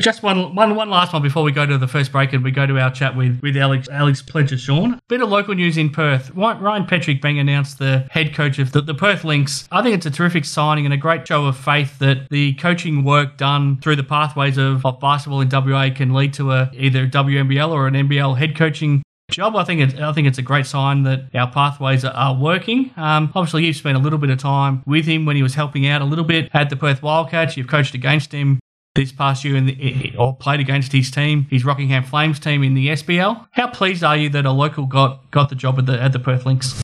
[0.05, 2.51] just one, one, one last one before we go to the first break and we
[2.51, 5.01] go to our chat with, with Alex Alex Pledger Sean.
[5.09, 6.31] Bit of local news in Perth.
[6.35, 9.67] Ryan Patrick being announced the head coach of the, the Perth Lynx.
[9.73, 13.03] I think it's a terrific signing and a great show of faith that the coaching
[13.03, 17.07] work done through the pathways of, of basketball in WA can lead to a either
[17.07, 19.57] WNBL or an NBL head coaching job.
[19.57, 22.91] I think it's I think it's a great sign that our pathways are, are working.
[22.99, 25.87] Um, obviously, you've spent a little bit of time with him when he was helping
[25.87, 27.57] out a little bit at the Perth Wildcats.
[27.57, 28.61] You've coached against him
[28.95, 32.39] this past year in the, eh, eh, or played against his team, his Rockingham Flames
[32.39, 33.47] team in the SBL.
[33.53, 36.21] How pleased are you that a local got got the job at the at the
[36.21, 36.84] Perth Lynx?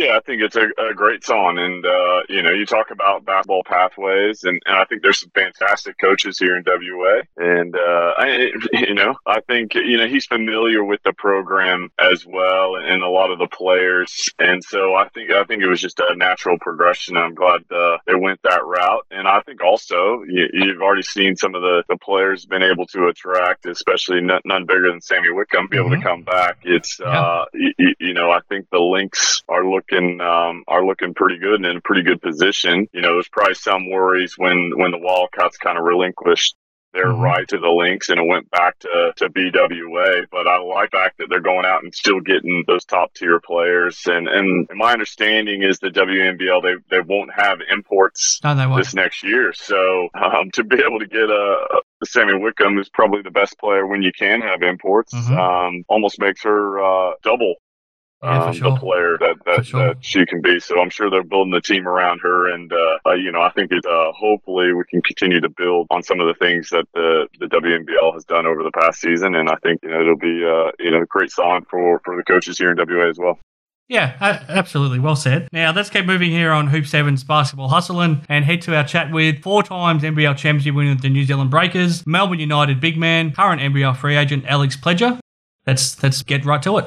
[0.00, 1.58] Yeah, I think it's a, a great song.
[1.58, 5.30] And, uh, you know, you talk about basketball pathways, and, and I think there's some
[5.34, 7.20] fantastic coaches here in WA.
[7.36, 12.24] And, uh, I, you know, I think, you know, he's familiar with the program as
[12.24, 14.30] well and a lot of the players.
[14.38, 17.18] And so I think, I think it was just a natural progression.
[17.18, 19.04] I'm glad, uh, they went that route.
[19.10, 22.86] And I think also you, you've already seen some of the, the players been able
[22.86, 25.98] to attract, especially none, none bigger than Sami Whitcomb, be able Mhm.
[26.00, 26.56] to come back.
[26.62, 27.06] It's, Yeah.
[27.20, 31.54] uh, you, you know, I think the Lynx are looking um, are looking pretty good
[31.54, 32.88] and in a pretty good position.
[32.92, 36.54] You know, there's probably some worries when when the Wildcats kind of relinquished
[36.92, 37.20] their Mhm.
[37.22, 40.26] right to the Lynx and it went back to, to BWA.
[40.28, 43.38] But I like the fact that they're going out and still getting those top tier
[43.38, 44.00] players.
[44.06, 48.76] And, and my understanding is the WNBL they they won't have imports No, won't.
[48.82, 49.52] this next year.
[49.52, 53.86] So um, to be able to get a, Sami Whitcomb, who's probably the best player
[53.86, 55.38] when you can have imports, Mhm.
[55.38, 57.54] um, almost makes her uh, double
[58.22, 58.72] Yeah, um, sure.
[58.72, 59.88] the player that that, sure.
[59.88, 60.60] that she can be.
[60.60, 63.72] So I'm sure they're building the team around her, and uh, you know I think
[63.72, 63.84] it.
[63.86, 67.46] Uh, hopefully we can continue to build on some of the things that the the
[67.46, 70.70] WNBL has done over the past season, and I think you know it'll be uh,
[70.78, 73.38] you know a great sign for for the coaches here in WA as well.
[73.88, 74.14] Yeah,
[74.48, 75.00] absolutely.
[75.00, 75.48] Well said.
[75.52, 79.10] Now, let's keep moving here on Hoops Heaven's Basketball Hustling and head to our chat
[79.10, 83.32] with four times NBL championship winner of the New Zealand Breakers, Melbourne United big man,
[83.32, 85.18] current NBL free agent Alex Pledger.
[85.66, 86.84] Let's, let's get right to it.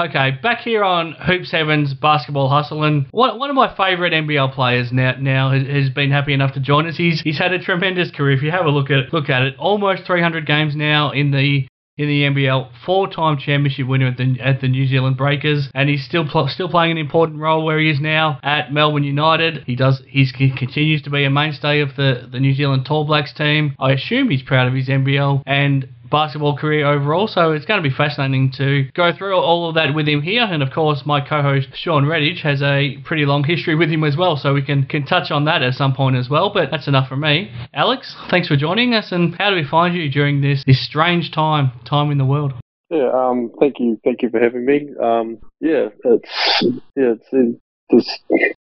[0.00, 4.54] Okay, back here on Hoops Heaven's Basketball Hustle, and one, one of my favourite NBL
[4.54, 6.96] players now now has, has been happy enough to join us.
[6.96, 8.34] He's he's had a tremendous career.
[8.34, 11.66] If you have a look at look at it, almost 300 games now in the
[11.98, 16.02] in the NBL, four-time championship winner at the at the New Zealand Breakers, and he's
[16.06, 19.64] still pl- still playing an important role where he is now at Melbourne United.
[19.66, 23.04] He does he's, he continues to be a mainstay of the the New Zealand Tall
[23.04, 23.76] Blacks team.
[23.78, 27.26] I assume he's proud of his NBL and basketball career overall.
[27.26, 30.44] So it's going to be fascinating to go through all of that with him here.
[30.44, 34.16] And of course, my co-host Sean Redhage has a pretty long history with him as
[34.16, 36.52] well, so we can can touch on that at some point as well.
[36.52, 37.50] But that's enough from me.
[37.74, 39.10] Alex, thanks for joining us.
[39.10, 42.52] And how do we find you during this this strange time time in the world?
[42.90, 44.90] Yeah, um, thank you, thank you for having me.
[45.02, 46.62] Um, yeah, it's
[46.94, 47.58] yeah, it's
[47.90, 48.22] just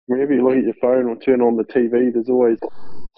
[0.06, 2.58] whenever you look at your phone or turn on the TV, there's always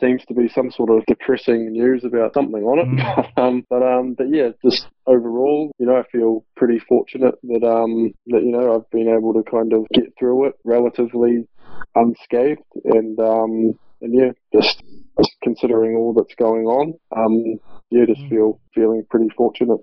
[0.00, 3.26] seems to be some sort of depressing news about something on it.
[3.36, 8.12] um, but um, but yeah, just overall, you know, I feel pretty fortunate that um
[8.26, 11.46] that you know I've been able to kind of get through it relatively
[11.94, 14.82] unscathed, and um and yeah, just,
[15.18, 17.58] just considering all that's going on, um
[17.90, 19.80] yeah, just feel feeling pretty fortunate.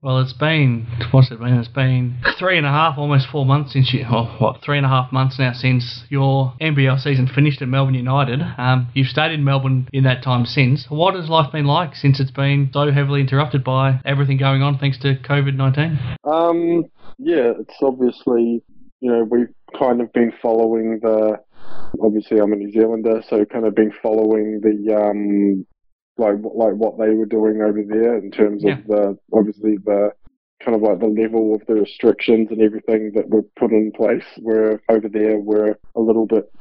[0.00, 1.54] Well, it's been what's it been?
[1.54, 4.06] It's been three and a half, almost four months since you.
[4.08, 7.94] Oh, what three and a half months now since your NBL season finished at Melbourne
[7.94, 8.40] United.
[8.58, 10.86] Um, you've stayed in Melbourne in that time since.
[10.88, 14.78] What has life been like since it's been so heavily interrupted by everything going on
[14.78, 15.98] thanks to COVID nineteen?
[16.22, 16.84] Um,
[17.18, 18.62] yeah, it's obviously,
[19.00, 21.40] you know, we've kind of been following the.
[22.00, 25.66] Obviously, I'm a New Zealander, so kind of been following the um,
[26.18, 28.78] like like what they were doing over there in terms Yeah.
[28.78, 30.12] of the obviously the
[30.64, 34.24] kind of like the level of the restrictions and everything that were put in place
[34.38, 36.52] were over there were a little bit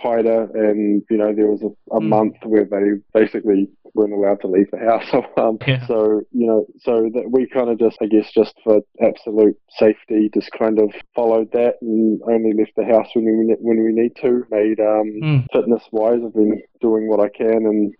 [0.00, 2.08] tighter and you know there was a, a mm.
[2.08, 5.06] month where they basically weren't allowed to leave the house
[5.38, 5.86] um, yeah.
[5.86, 10.28] so you know so that we kind of just i guess just for absolute safety
[10.34, 14.14] just kind of followed that and only left the house when we when we need
[14.16, 15.46] to made um, mm.
[15.50, 17.94] fitness wise i've been doing what i can and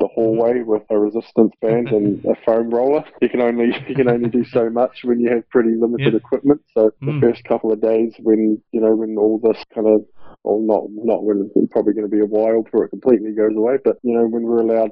[0.00, 3.04] the hallway with a resistance band and a foam roller.
[3.20, 6.62] You can only you can only do so much when you have pretty limited equipment.
[6.74, 7.20] So the mm.
[7.20, 10.00] first couple of days when you know when all this kind of
[10.42, 13.54] well not not when it's probably going to be a while before it completely goes
[13.54, 14.90] away, but you know when we're allowed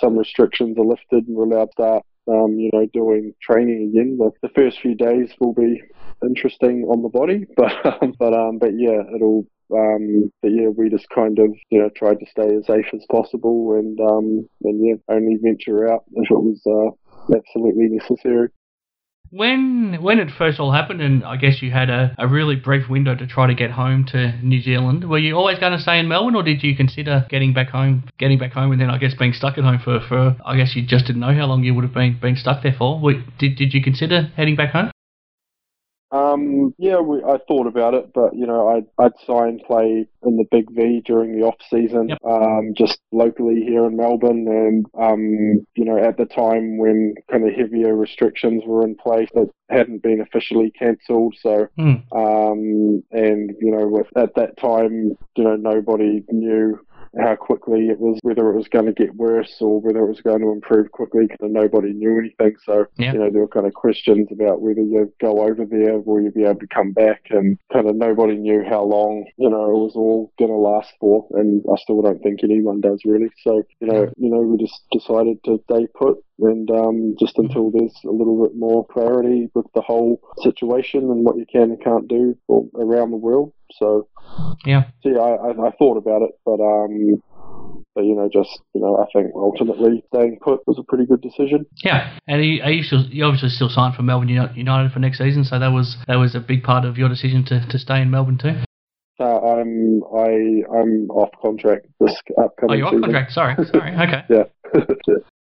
[0.00, 4.18] some restrictions are lifted and we're allowed to start um, you know, doing training again.
[4.18, 5.80] The, the, first few days will be
[6.22, 10.88] interesting on the body, but um, but um, but yeah, it'll um, but yeah, we
[10.88, 14.86] just kind of you know tried to stay as safe as possible, and um, and
[14.86, 18.48] yeah, only venture out if it was uh, absolutely necessary.
[19.30, 22.88] When when it first all happened, and I guess you had a, a really brief
[22.88, 25.98] window to try to get home to New Zealand, were you always going to stay
[25.98, 28.96] in Melbourne, or did you consider getting back home, getting back home, and then I
[28.96, 31.62] guess being stuck at home for, for I guess you just didn't know how long
[31.62, 33.00] you would have been been stuck there for?
[33.38, 34.90] Did did you consider heading back home?
[36.10, 40.36] Um, yeah, we, I thought about it, but you know, I'd, I'd sign play in
[40.36, 42.18] the Big V during the off season, yep.
[42.24, 47.46] um, just locally here in Melbourne, and um, you know, at the time when kind
[47.46, 51.34] of heavier restrictions were in place, it hadn't been officially cancelled.
[51.40, 52.02] So, mm.
[52.12, 56.80] um, and you know, with at that time, you know, nobody knew
[57.20, 60.20] how quickly it was, whether it was going to get worse or whether it was
[60.20, 62.56] going to improve quickly because nobody knew anything.
[62.64, 63.12] So, yeah.
[63.12, 66.30] you know, there were kind of questions about whether you go over there, will you
[66.30, 67.26] be able to come back?
[67.30, 70.92] And kind of nobody knew how long, you know, it was all going to last
[71.00, 71.26] for.
[71.32, 73.30] And I still don't think anyone does really.
[73.42, 77.70] So, you know, you know, we just decided to stay put and um, just until
[77.70, 81.82] there's a little bit more clarity with the whole situation and what you can and
[81.82, 82.36] can't do
[82.76, 83.52] around the world.
[83.72, 84.08] So
[84.64, 87.22] yeah, so yeah, I, I, thought about it, but um,
[87.94, 91.20] but you know, just you know, I think ultimately staying put was a pretty good
[91.20, 91.66] decision.
[91.84, 94.98] Yeah, and are you, are you, still, you obviously still signed for Melbourne United for
[94.98, 97.78] next season, so that was that was a big part of your decision to, to
[97.78, 98.62] stay in Melbourne too.
[99.20, 102.70] Uh, I'm I I'm off contract this upcoming.
[102.70, 103.32] Oh, you're off contract.
[103.32, 103.94] Sorry, sorry.
[103.98, 104.22] Okay.
[104.30, 104.44] yeah.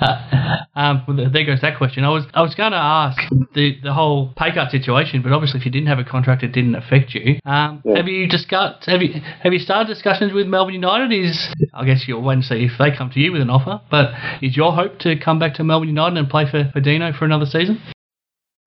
[0.76, 2.04] um, well, there goes that question.
[2.04, 3.18] I was I was going to ask
[3.54, 6.52] the the whole pay cut situation, but obviously if you didn't have a contract, it
[6.52, 7.40] didn't affect you.
[7.44, 7.96] Um, yeah.
[7.96, 11.12] Have you discussed have you have you started discussions with Melbourne United?
[11.12, 13.80] Is I guess you'll wait and see if they come to you with an offer.
[13.90, 17.12] But is your hope to come back to Melbourne United and play for, for Dino
[17.12, 17.80] for another season?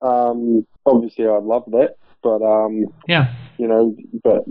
[0.02, 4.44] Um, obviously, I'd love that, but um, yeah, you know, but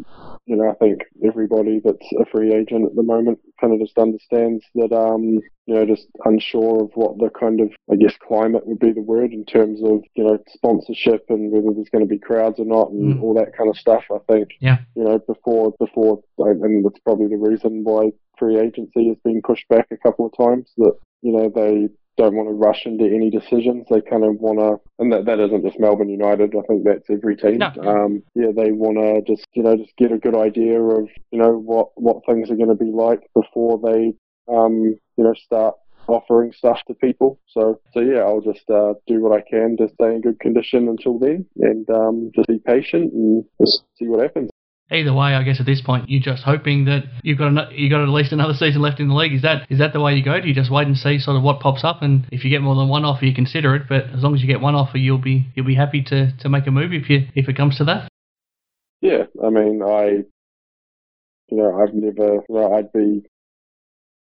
[0.47, 3.99] you know, I think everybody that's a free agent at the moment kind of just
[3.99, 8.67] understands that, um, you know, just unsure of what the kind of, I guess, climate
[8.67, 12.09] would be the word in terms of, you know, sponsorship and whether there's going to
[12.09, 13.23] be crowds or not and mm.
[13.23, 14.03] all that kind of stuff.
[14.13, 19.09] I think, yeah, you know, before before, and that's probably the reason why free agency
[19.09, 20.73] has been pushed back a couple of times.
[20.79, 23.87] That you know they don't want to rush into any decisions.
[23.91, 26.55] They kind of want to, and that, that isn't just Melbourne United.
[26.55, 27.59] I think that's every team.
[27.59, 27.73] No.
[27.83, 31.39] Um, yeah, they want to just, you know, just get a good idea of, you
[31.39, 34.13] know, what, what things are going to be like before they,
[34.53, 35.77] um, you know, start
[36.09, 37.39] offering stuff to people.
[37.49, 40.89] So, so yeah, I'll just uh, do what I can to stay in good condition
[40.89, 44.50] until then, and um, just be patient and just see what happens
[44.91, 48.03] either way, I guess at this point you're just hoping that you've got you got
[48.03, 49.33] at least another season left in the league.
[49.33, 50.41] Is that is that the way you go?
[50.41, 52.63] Do you just wait and see sort of what pops up, and if you get
[52.63, 53.83] more than one offer, you consider it.
[53.89, 56.49] But as long as you get one offer, you'll be you'll be happy to, to
[56.49, 58.09] make a move if you if it comes to that.
[59.01, 60.25] Yeah, I mean, I
[61.49, 62.41] you know I've never
[62.77, 63.23] I'd be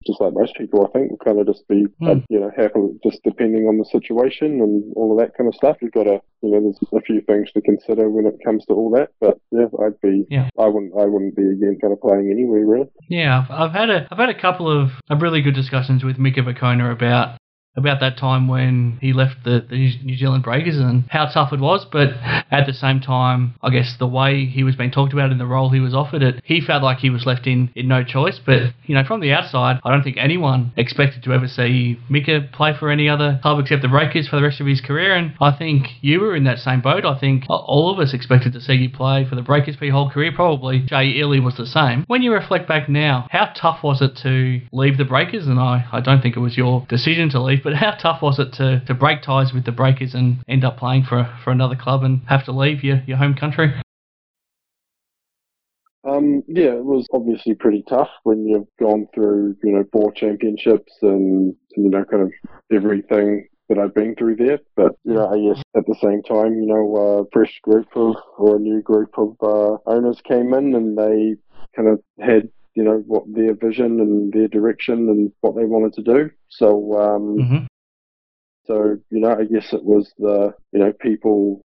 [0.07, 2.25] just like most people, I think, will kind of just be, mm.
[2.29, 5.77] you know, happy, just depending on the situation and all of that kind of stuff.
[5.81, 8.75] You've got to, you know, there's a few things to consider when it comes to
[8.75, 9.11] all that.
[9.21, 10.49] But yeah, I'd be, yeah.
[10.59, 12.89] I wouldn't, I wouldn't be again kind of playing anywhere really.
[13.09, 16.19] Yeah, I've, I've had a, I've had a couple of, of really good discussions with
[16.19, 17.39] Mika Vukona about
[17.77, 21.61] about that time when he left the, the, New Zealand Breakers and how tough it
[21.61, 21.87] was.
[21.91, 22.11] But
[22.51, 25.47] at the same time, I guess the way he was being talked about in the
[25.47, 28.39] role he was offered it, he felt like he was left in, in no choice.
[28.45, 32.49] But, you know, from the outside, I don't think anyone expected to ever see Mika
[32.53, 35.15] play for any other club except the Breakers for the rest of his career.
[35.15, 37.05] And I think you were in that same boat.
[37.07, 39.95] I think all of us expected to see you play for the Breakers for your
[39.95, 40.33] whole career.
[40.35, 42.05] Probably Jay Ely was the same.
[42.07, 45.47] When you reflect back now, how tough was it to leave the Breakers?
[45.47, 48.39] And I, I don't think it was your decision to leave but how tough was
[48.39, 51.77] it to, to break ties with the Breakers and end up playing for for another
[51.77, 53.73] club and have to leave your, your home country?
[56.05, 60.93] Um, yeah, it was obviously pretty tough when you've gone through, you know, four championships
[61.01, 62.33] and, you know, kind of
[62.73, 64.59] everything that I've been through there.
[64.77, 68.17] But you know, I guess at the same time, you know, a fresh group of
[68.37, 71.37] or a new group of uh, owners came in and they
[71.77, 75.93] kind of had you know what their vision and their direction and what they wanted
[75.95, 76.31] to do.
[76.49, 77.65] So um, Mm-hmm.
[78.65, 81.63] so you know, I guess it was the you know people.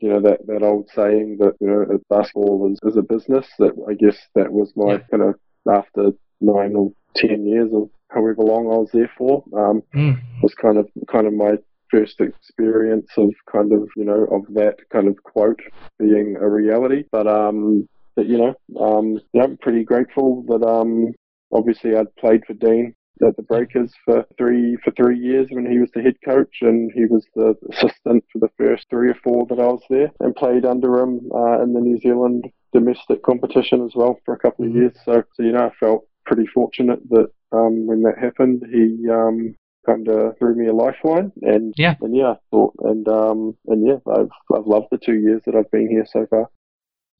[0.00, 3.46] You know that, that old saying that you know basketball is, is a business.
[3.58, 4.98] That I guess that was my Yeah.
[5.10, 5.34] kind of
[5.70, 6.10] after
[6.40, 9.44] nine or ten years of however long I was there for.
[9.56, 10.18] Um, Mm.
[10.42, 11.56] was kind of kind of my
[11.90, 15.60] first experience of kind of you know of that kind of quote
[15.98, 17.04] being a reality.
[17.10, 21.12] But um, but you know, um, yeah, I'm pretty grateful that um,
[21.52, 22.94] obviously I'd played for Dean
[23.26, 26.90] at the Breakers for three for three years when he was the head coach and
[26.94, 30.34] he was the assistant for the first three or four that I was there and
[30.34, 34.64] played under him uh, in the New Zealand domestic competition as well for a couple
[34.64, 34.74] of Mhm.
[34.74, 34.96] years.
[35.04, 39.54] So so you know, I felt pretty fortunate that um, when that happened, he um,
[39.86, 41.94] kind of threw me a lifeline, and Yeah.
[42.00, 45.54] and yeah, I thought, and um, and yeah, I've I've loved the two years that
[45.54, 46.48] I've been here so far.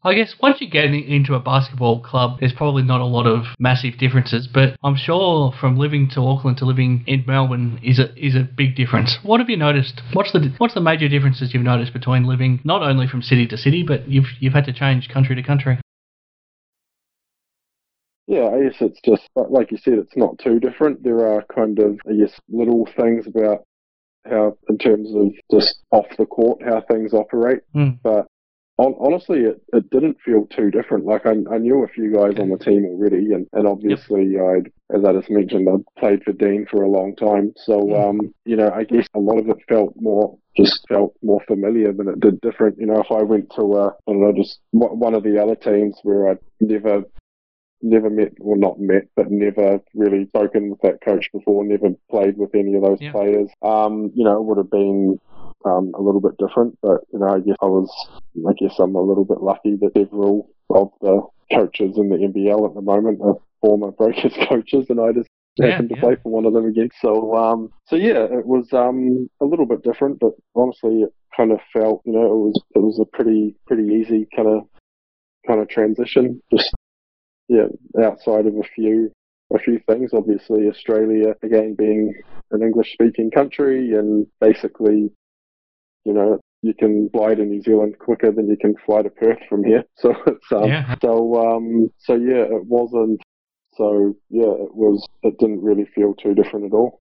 [0.06, 3.44] I guess once you get into a basketball club, there's probably not a lot of
[3.58, 8.12] massive differences, but I'm sure from living to Auckland to living in Melbourne is a
[8.14, 9.16] is a big difference.
[9.22, 10.02] What have you noticed?
[10.12, 13.56] What's the what's the major differences you've noticed between living not only from city to
[13.56, 15.80] city, but you've you've had to change country to country?
[18.26, 21.02] Yeah, I guess it's just like you said, it's not too different.
[21.02, 23.64] There are kind of I guess little things about
[24.26, 27.60] how, in terms of just off the court, how things operate.
[27.74, 27.98] Mm.
[28.02, 28.26] But
[28.78, 31.04] honestly, it, it didn't feel too different.
[31.04, 34.72] Like I, I knew a few guys on the team already, and, and obviously I'd,
[34.94, 37.52] as I just mentioned, I'd played for Dean for a long time.
[37.56, 41.40] So um, you know, I guess a lot of it felt more just felt more
[41.46, 42.78] familiar than it did different.
[42.78, 45.40] You know, if I went to uh, I don't know, just one one of the
[45.40, 47.04] other teams where I'd never
[47.82, 52.36] never met, well not met, but never really spoken with that coach before, never played
[52.36, 53.12] with any of those Yeah.
[53.12, 53.50] players.
[53.62, 55.20] Um, you know, it would have been
[55.64, 57.90] um, a little bit different, but you know, I guess I was,
[58.48, 62.68] I guess I'm a little bit lucky that several of the coaches in the NBL
[62.68, 66.00] at the moment are former Breakers coaches, and I just Yeah, happened to yeah.
[66.00, 66.90] play for one of them again.
[67.00, 71.52] So, um, so yeah, it was um, a little bit different, but honestly, it kind
[71.52, 74.62] of felt, you know, it was it was a pretty pretty easy kind of
[75.46, 76.42] kind of transition.
[76.52, 76.72] Just
[77.48, 77.66] yeah,
[78.02, 79.10] outside of a few
[79.54, 80.12] a few things.
[80.12, 82.14] Obviously, Australia again being
[82.50, 85.10] an English speaking country, and basically,
[86.04, 89.38] you know, you can fly to New Zealand quicker than you can fly to Perth
[89.48, 89.84] from here.
[89.98, 90.94] So it's um, Yeah.
[91.02, 91.12] so
[91.46, 93.20] um, so yeah, it wasn't.
[93.76, 95.06] So yeah, it was.
[95.22, 97.00] It didn't really feel too different at all.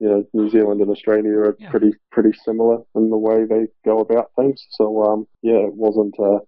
[0.00, 1.70] You know, New Zealand and Australia are Yeah.
[1.70, 4.66] pretty pretty similar in the way they go about things.
[4.70, 6.40] So um, yeah, it wasn't a,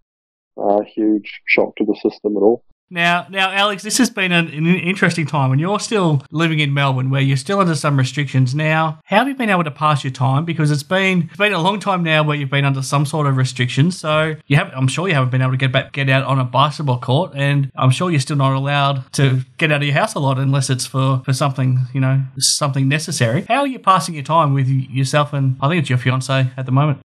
[0.61, 2.65] a huge shock to the system at all.
[2.89, 6.73] Now, now, Alex, this has been an, an interesting time, and you're still living in
[6.73, 8.55] Melbourne, where you're still under some restrictions.
[8.55, 10.45] Now, how have you been able to pass your time?
[10.45, 13.27] Because it's been it's been a long time now where you've been under some sort
[13.27, 13.99] of restrictions.
[13.99, 16.39] So you have, I'm sure you haven't been able to get back, get out on
[16.39, 19.95] a basketball court, and I'm sure you're still not allowed to get out of your
[19.95, 23.47] house a lot unless it's for for something, you know, something necessary.
[23.49, 26.67] How are you passing your time with yourself and I think it's your fiance at
[26.67, 27.01] the moment?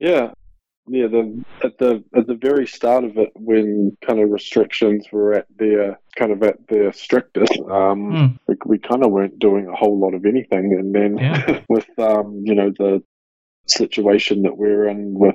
[0.00, 0.32] Yeah,
[0.88, 1.06] yeah.
[1.08, 5.46] The at the at the very start of it, when kind of restrictions were at
[5.58, 8.26] their kind of at their strictest, um, Hmm.
[8.48, 10.74] we, we kind of weren't doing a whole lot of anything.
[10.78, 11.60] And then Yeah.
[11.68, 13.02] with um, you know the
[13.66, 15.34] situation that we're in with.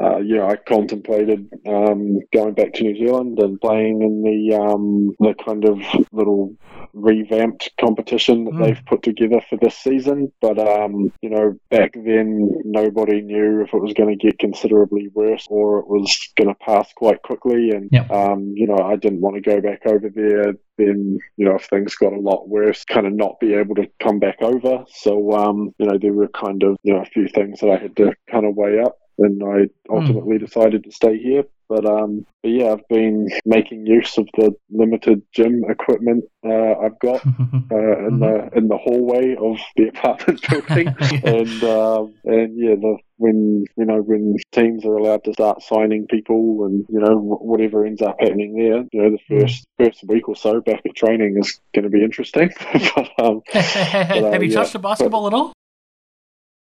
[0.00, 5.14] Uh, yeah, I contemplated um, going back to New Zealand and playing in the um,
[5.20, 5.80] the kind of
[6.12, 6.54] little
[6.94, 8.64] revamped competition that Mm.
[8.64, 10.32] they've put together for this season.
[10.40, 15.08] But um, you know, back then nobody knew if it was going to get considerably
[15.12, 17.70] worse or it was going to pass quite quickly.
[17.70, 18.10] And Yep.
[18.10, 20.54] um, you know, I didn't want to go back over there.
[20.78, 23.88] Then you know, if things got a lot worse, kind of not be able to
[24.00, 24.84] come back over.
[24.88, 27.76] So um, you know, there were kind of you know a few things that I
[27.76, 31.44] had to kind of weigh up and I ultimately decided to stay here.
[31.68, 36.98] But um, but yeah, I've been making use of the limited gym equipment uh, I've
[36.98, 40.88] got uh, in the in the hallway of the apartment building,
[41.24, 46.06] and um, and yeah, the, when you know when teams are allowed to start signing
[46.08, 50.28] people, and you know whatever ends up happening there, you know the first first week
[50.28, 52.50] or so back at training is going to be interesting.
[52.94, 55.52] but um, have you yeah, touched the basketball at all?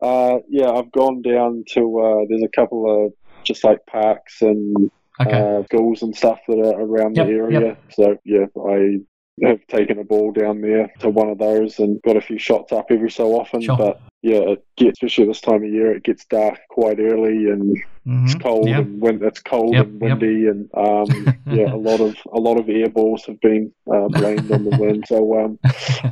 [0.03, 3.13] Uh, yeah, I've gone down to uh, there's a couple of
[3.45, 4.91] just like parks and
[5.21, 5.39] Okay.
[5.39, 7.77] uh, schools and stuff that are around Yep, the area.
[7.91, 8.99] So yeah, I
[9.47, 12.73] have taken a ball down there to one of those and got a few shots
[12.73, 13.61] up every so often.
[13.63, 13.77] Sure.
[13.77, 17.77] But yeah, it gets especially this time of year, it gets dark quite early and
[18.25, 18.43] it's Mhm.
[18.43, 18.79] cold Yeah.
[18.81, 20.21] and wind, it's cold Yep, and yep.
[20.21, 21.07] windy and um,
[21.47, 24.75] yeah, a lot of a lot of air balls have been uh, blamed on the
[24.77, 25.05] wind.
[25.09, 25.59] So um,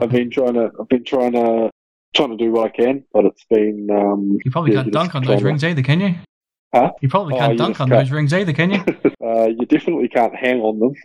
[0.01, 1.71] I've been trying to I've been trying to
[2.21, 3.89] trying to do what I can, but it's been.
[3.91, 6.15] Um, you probably yeah, can't dunk on those rings either, can you?
[6.75, 6.93] Huh?
[7.01, 8.01] You probably Oh, can't you dunk on can't.
[8.01, 8.85] those rings either, can you?
[9.25, 10.95] uh, you definitely can't hang on them.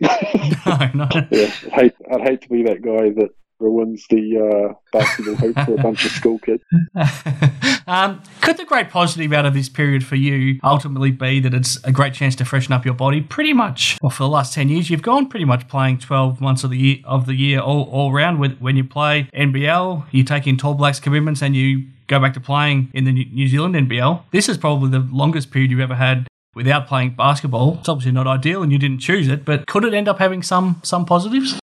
[0.66, 1.08] no, no.
[1.30, 5.54] yeah, I'd hate, I'd hate to be that guy that ruins the uh, basketball hoop
[5.64, 6.62] for a bunch of school kids.
[7.86, 11.82] um, could the great positive out of this period for you ultimately be that it's
[11.84, 13.20] a great chance to freshen up your body?
[13.20, 16.64] Pretty much, well, for the last ten years, you've gone pretty much playing twelve months
[16.64, 18.40] of the year of the year all, all round.
[18.40, 22.34] With when you play NBL, you take in Tall Blacks commitments and you go back
[22.34, 24.22] to playing in the New Zealand NBL.
[24.30, 27.76] This is probably the longest period you've ever had without playing basketball.
[27.80, 30.42] It's obviously not ideal, and you didn't choose it, but could it end up having
[30.42, 31.58] some some positives?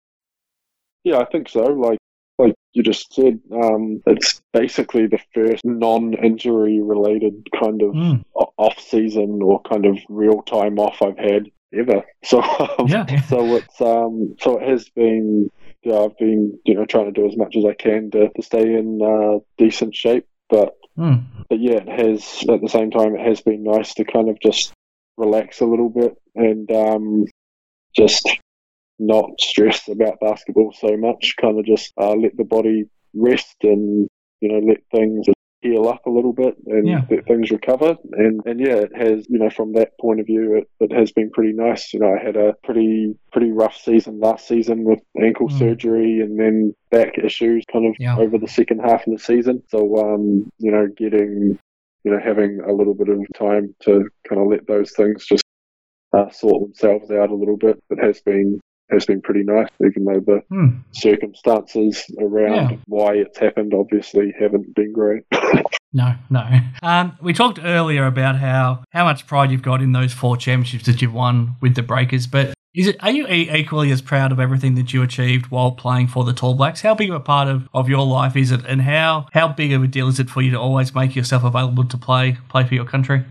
[1.04, 1.62] Yeah, I think so.
[1.62, 1.98] Like
[2.38, 8.24] like you just said, um, it's basically the first non-injury related kind of Mm.
[8.34, 12.02] off season or kind of real time off I've had ever.
[12.24, 13.20] So um, Yeah, yeah.
[13.22, 15.50] so it's um so it has been
[15.82, 18.42] yeah, I've been you know trying to do as much as I can to, to
[18.42, 21.22] stay in uh, decent shape, but Mm.
[21.48, 24.38] but yeah, it has at the same time it has been nice to kind of
[24.40, 24.72] just
[25.16, 27.24] relax a little bit and um,
[27.96, 28.28] just
[29.06, 31.34] not stress about basketball so much.
[31.40, 32.84] Kind of just uh, let the body
[33.14, 34.08] rest and
[34.40, 35.26] you know let things
[35.60, 37.02] heal up a little bit and Yeah.
[37.08, 37.96] let things recover.
[38.12, 41.12] And and yeah, it has you know from that point of view, it, it has
[41.12, 41.92] been pretty nice.
[41.94, 45.58] You know, I had a pretty pretty rough season last season with ankle Mm.
[45.58, 48.16] surgery and then back issues kind of Yeah.
[48.18, 49.62] over the second half of the season.
[49.68, 51.58] So um, you know, getting
[52.04, 55.44] you know having a little bit of time to kind of let those things just
[56.12, 57.80] uh, sort themselves out a little bit.
[57.90, 58.60] It has been
[58.92, 60.80] has been pretty nice, even though the Mm.
[60.92, 62.76] circumstances around Yeah.
[62.86, 65.24] why it's happened obviously haven't been great.
[65.94, 66.42] No, no.
[66.82, 70.86] Um, we talked earlier about how how much pride you've got in those four championships
[70.86, 74.40] that you've won with the Breakers, but is it are you equally as proud of
[74.40, 76.80] everything that you achieved while playing for the Tall Blacks?
[76.80, 79.70] How big of a part of, of your life is it, and how how big
[79.74, 82.64] of a deal is it for you to always make yourself available to play play
[82.64, 83.24] for your country?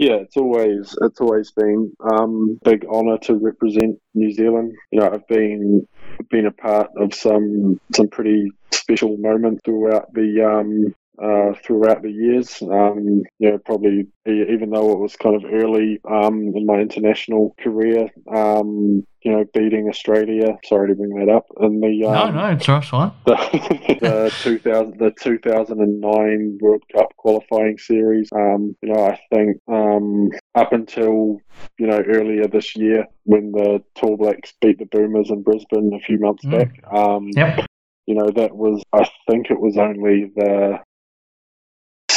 [0.00, 4.72] Yeah, it's always it's always been um, big honour to represent New Zealand.
[4.90, 5.86] You know, I've been
[6.30, 12.10] been a part of some some pretty special moments throughout the um, uh, throughout the
[12.10, 12.62] years.
[12.62, 17.54] Um, you know, probably even though it was kind of early um, in my international
[17.60, 20.56] career, um, you know, beating Australia.
[20.64, 21.46] Sorry to bring that up.
[21.60, 23.12] In the um, no, no, it's all fine.
[23.26, 28.28] the, the 2000 the 2009 World Cup qualifying series.
[28.34, 31.38] Um, you know, I think um, up until
[31.78, 36.00] you know earlier this year when the Tall Blacks beat the Boomers in Brisbane a
[36.00, 36.50] few months Mm.
[36.58, 36.94] back.
[36.96, 37.66] Um, Yep.
[38.06, 40.78] You know, that was I think it was only the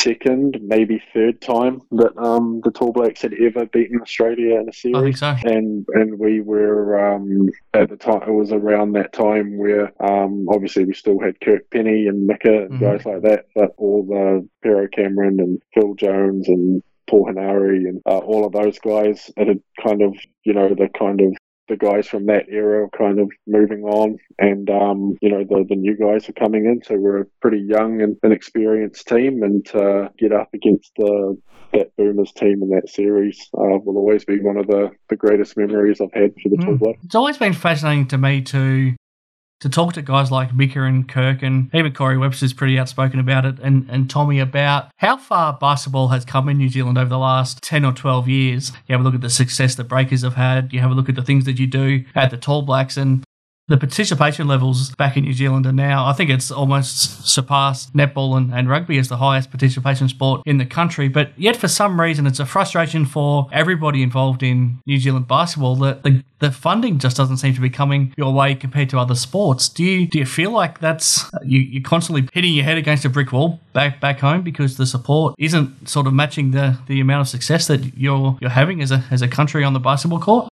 [0.03, 4.73] second, maybe third time that um, the Tall Blacks had ever beaten Australia in a
[4.73, 5.49] series I think so.
[5.49, 10.47] and and we were um, at the time it was around that time where um,
[10.49, 12.79] obviously we still had Kirk Penney and Mika and Mhm.
[12.81, 18.01] guys like that, but all the Pero Cameron and Phil Jones and Paul Henare and
[18.05, 21.33] uh, all of those guys, it had kind of you know the kind of
[21.67, 25.65] the guys from that era were kind of moving on, and um, you know the
[25.67, 29.65] the new guys are coming in, so we're a pretty young and inexperienced team, and
[29.67, 31.37] to get up against the
[31.73, 35.57] that Boomers team in that series uh, will always be one of the, the greatest
[35.57, 36.95] memories I've had for the Mm.
[37.03, 38.95] It's always been fascinating to me to
[39.63, 43.45] to talk to guys like Mika and Kirk and even Corey Webster's pretty outspoken about
[43.45, 47.17] it and, and Tommy about how far basketball has come in New Zealand over the
[47.17, 48.73] last 10 or 12 years.
[48.87, 51.07] You have a look at the success the Breakers have had, you have a look
[51.07, 53.23] at the things that you do at the Tall Blacks and
[53.69, 58.35] the participation levels back in New Zealand are now, I think it's almost surpassed netball
[58.35, 61.07] and, and rugby as the highest participation sport in the country.
[61.07, 65.77] But yet, for some reason, it's a frustration for everybody involved in New Zealand basketball
[65.77, 69.15] that the, the funding just doesn't seem to be coming your way compared to other
[69.15, 69.69] sports.
[69.69, 73.09] Do you do you feel like that's you, you're constantly hitting your head against a
[73.09, 77.21] brick wall back back home because the support isn't sort of matching the, the amount
[77.21, 80.52] of success that you're you're having as a as a country on the basketball court?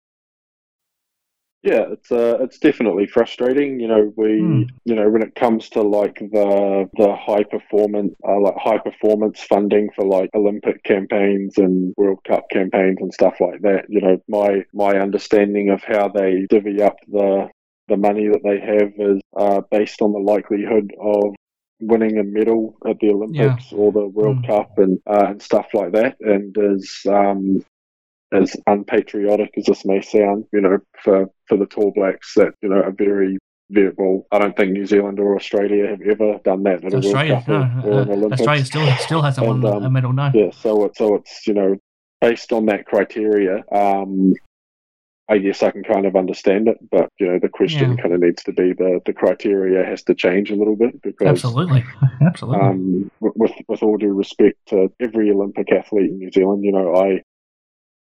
[1.67, 3.81] Yeah, it's uh, it's definitely frustrating.
[3.81, 4.63] You know, we Hmm.
[4.85, 9.41] you know when it comes to like the the high performance uh, like high performance
[9.43, 13.87] funding for like Olympic campaigns and World Cup campaigns and stuff like that.
[13.89, 17.49] You know, my my understanding of how they divvy up the
[17.89, 21.35] the money that they have is uh, based on the likelihood of
[21.81, 24.47] winning a medal at the Olympics or the World Mm.
[24.47, 27.61] Cup and uh, and stuff like that, and is um,
[28.33, 32.69] as unpatriotic as this may sound, you know, for, for the Tall Blacks that, you
[32.69, 33.39] know, are very,
[33.97, 37.83] well, I don't think New Zealand or Australia have ever done that at Australia, no,
[37.85, 38.33] or, or uh.
[38.33, 40.13] Australia still still hasn't won um, a medal.
[40.13, 40.31] No.
[40.35, 41.77] Yeah, so it, so it's, you know,
[42.21, 44.35] based on that criteria, um,
[45.29, 48.03] I guess I can kind of understand it, but you know, the question Yeah.
[48.03, 51.27] kind of needs to be the the criteria has to change a little bit because
[51.27, 51.85] Absolutely,
[52.23, 52.61] absolutely.
[52.61, 56.95] um, with with all due respect to every Olympic athlete in New Zealand, you know,
[56.95, 57.23] I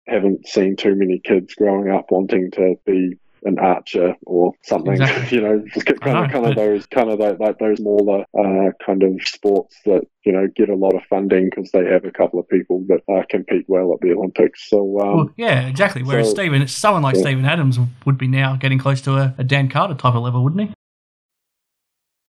[0.07, 4.92] haven't seen too many kids growing up wanting to be an archer or something.
[4.92, 5.24] Exactly.
[5.38, 8.70] You know, just kind of kind of those kind of like, like those smaller uh,
[8.84, 12.11] kind of sports that you know get a lot of funding because they have a
[12.11, 14.68] couple of people that uh, compete well at the Olympics.
[14.68, 16.02] So um, well, yeah, exactly.
[16.02, 17.22] Whereas so- Steven, someone like Yeah.
[17.22, 20.42] Steven Adams would be now getting close to a, a Dan Carter type of level,
[20.42, 20.74] wouldn't he?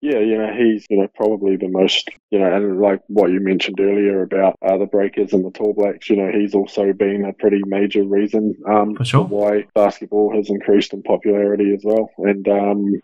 [0.06, 3.40] Yeah, you know, he's, you know, probably the most, you know, and like what you
[3.40, 7.24] mentioned earlier about uh, the Breakers and the Tall Blacks, you know, he's also been
[7.24, 9.24] a pretty major reason um, For sure.
[9.24, 12.08] why basketball has increased in popularity as well.
[12.18, 13.00] And um,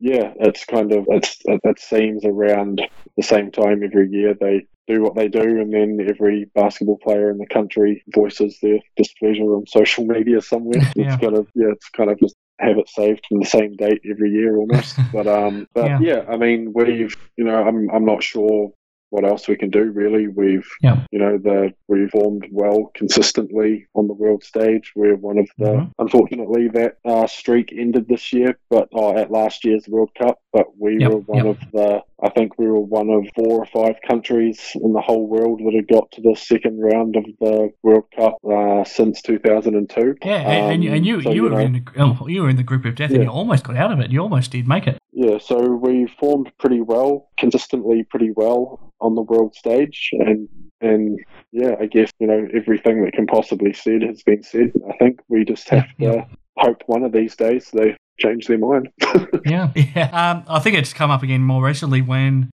[0.00, 2.82] yeah, it's kind of, it's, it, it seems around
[3.16, 7.30] the same time every year they do what they do, and then every basketball player
[7.30, 10.82] in the country voices their displeasure on social media somewhere.
[10.96, 11.14] Yeah.
[11.14, 14.00] It's kind of, yeah, it's kind of just have it saved from the same date
[14.10, 14.96] every year almost.
[15.12, 15.98] but um, but Yeah.
[16.00, 16.24] yeah.
[16.28, 18.72] I mean, we've you know, I'm I'm not sure
[19.10, 20.28] what else we can do really.
[20.28, 21.04] We've Yeah.
[21.10, 24.92] you know the we formed well consistently on the world stage.
[24.96, 25.90] We're one of the Mhm.
[25.98, 30.38] unfortunately that uh, streak ended this year, but uh, at last year's World Cup.
[30.52, 31.46] But we Yep, were one yep.
[31.46, 35.26] of the I think we were one of four or five countries in the whole
[35.26, 40.16] world that had got to the second round of the World Cup uh, since 2002.
[40.22, 42.42] Yeah, and, and you- and you Um, so, you were know, in the, oh, you
[42.42, 44.10] were in the group of death, and you almost got out of it.
[44.10, 44.98] You almost did make it.
[45.12, 50.48] Yeah, so we formed pretty well, consistently pretty well on the world stage, and
[50.80, 51.18] and
[51.52, 54.72] yeah, I guess you know everything that can possibly said has been said.
[54.88, 56.26] I think we just have Yeah, to
[56.58, 58.88] hope one of these days they change their mind.
[59.44, 60.10] Yeah, yeah.
[60.12, 62.50] Um, I think it's come up again more recently when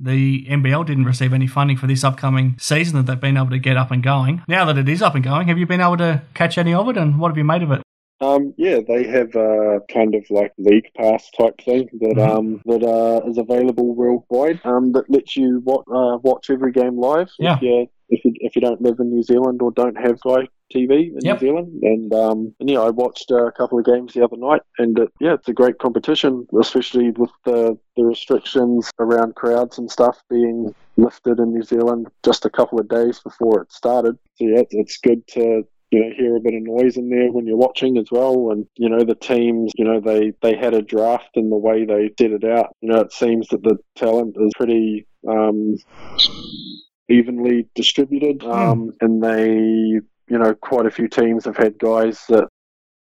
[0.00, 3.58] the NBL didn't receive any funding for this upcoming season that they've been able to
[3.58, 4.42] get up and going.
[4.48, 6.88] Now that it is up and going, have you been able to catch any of
[6.88, 7.82] it, and what have you made of it?
[8.20, 12.28] Um, yeah, they have a kind of like league pass type thing that Mhm.
[12.36, 14.60] um that uh, is available worldwide.
[14.64, 17.30] Um, that lets you wa- uh, watch every game live.
[17.38, 17.56] Yeah.
[17.56, 20.48] If you if you if you don't live in New Zealand or don't have Sky
[20.74, 21.40] TV in Yep.
[21.40, 24.62] New Zealand, and um, and yeah, I watched a couple of games the other night,
[24.78, 29.90] and it, yeah, it's a great competition, especially with the the restrictions around crowds and
[29.90, 34.18] stuff being lifted in New Zealand just a couple of days before it started.
[34.34, 37.30] So yeah, it's, it's good to you know hear a bit of noise in there
[37.32, 38.50] when you're watching as well.
[38.50, 41.84] And you know the teams you know they they had a draft in the way
[41.84, 42.74] they set it out.
[42.80, 45.76] You know it seems that the talent is pretty um
[47.08, 48.44] evenly distributed.
[48.44, 52.48] Um and they you know quite a few teams have had guys that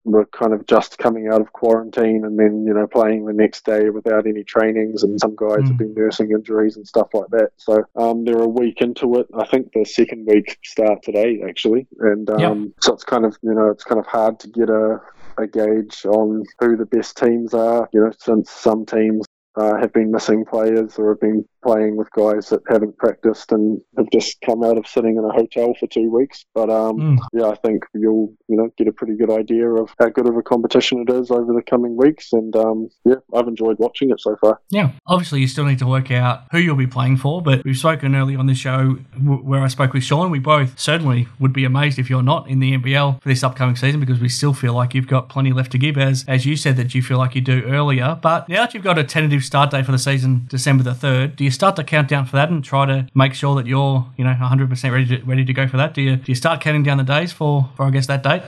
[0.06, 3.66] were kind of just coming out of quarantine and then you know playing the next
[3.66, 5.68] day without any trainings and some guys Mm.
[5.70, 7.50] have been nursing injuries and stuff like that.
[7.58, 9.28] So um, they're a week into it.
[9.38, 11.88] I think the second week start today actually.
[12.00, 15.00] And um, so it's kind of you know it's kind of hard to get a
[15.38, 19.26] a gauge on who the best teams are you know since some teams
[19.56, 23.80] uh, have been missing players or have been playing with guys that haven't practiced and
[23.98, 26.44] have just come out of sitting in a hotel for two weeks.
[26.54, 27.18] But um, Mm.
[27.34, 30.36] yeah, I think you'll you know get a pretty good idea of how good of
[30.38, 32.34] a competition it is over the coming weeks.
[32.34, 34.60] And um, yeah, I've enjoyed watching it so far.
[34.70, 37.78] Yeah, obviously you still need to work out who you'll be playing for, but we've
[37.78, 40.30] spoken early on the show w- where I spoke with Sean.
[40.32, 43.76] We both certainly would be amazed if you're not in the NBL for this upcoming
[43.76, 46.56] season because we still feel like you've got plenty left to give, as as you
[46.56, 48.18] said that you feel like you do earlier.
[48.22, 51.36] But now that you've got a tentative start date for the season, December the third,
[51.36, 54.06] do you start to count down for that and try to make sure that you're
[54.18, 55.94] you know 100 percent ready to ready to go for that?
[55.94, 58.44] Do you do you start counting down the days for for I guess that date?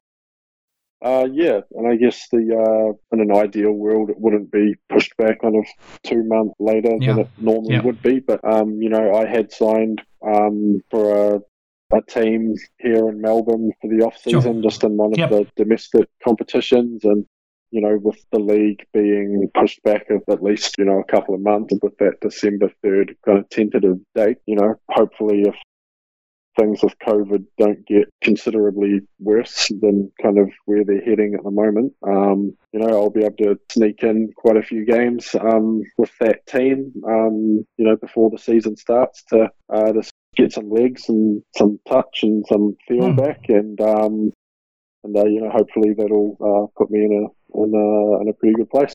[1.04, 5.16] Uh, yeah, and I guess the uh, in an ideal world, it wouldn't be pushed
[5.18, 5.66] back kind of
[6.04, 7.14] two months later Yeah.
[7.14, 7.84] than it normally Yeah.
[7.84, 8.20] would be.
[8.20, 13.72] But um, you know, I had signed um, for a, a team here in Melbourne
[13.82, 14.42] for the off Sure.
[14.42, 15.30] season, just in one of Yep.
[15.30, 17.26] the domestic competitions, and
[17.72, 21.36] you know, with the league being pushed back of at least you know a couple
[21.36, 25.56] of months, with that December third kind of tentative date, you know, hopefully if
[26.58, 31.52] things with COVID don't get considerably worse than kind of where they're heading at the
[31.52, 31.94] moment.
[32.08, 36.12] Um, you know, I'll be able to sneak in quite a few games um, with
[36.20, 41.10] that team, um, you know, before the season starts to uh, just get some legs
[41.10, 43.18] and some touch and some feel Hmm.
[43.18, 44.34] back, and um,
[45.04, 48.34] and uh, you know, hopefully that'll uh, put me in a in a in a
[48.34, 48.94] pretty good place.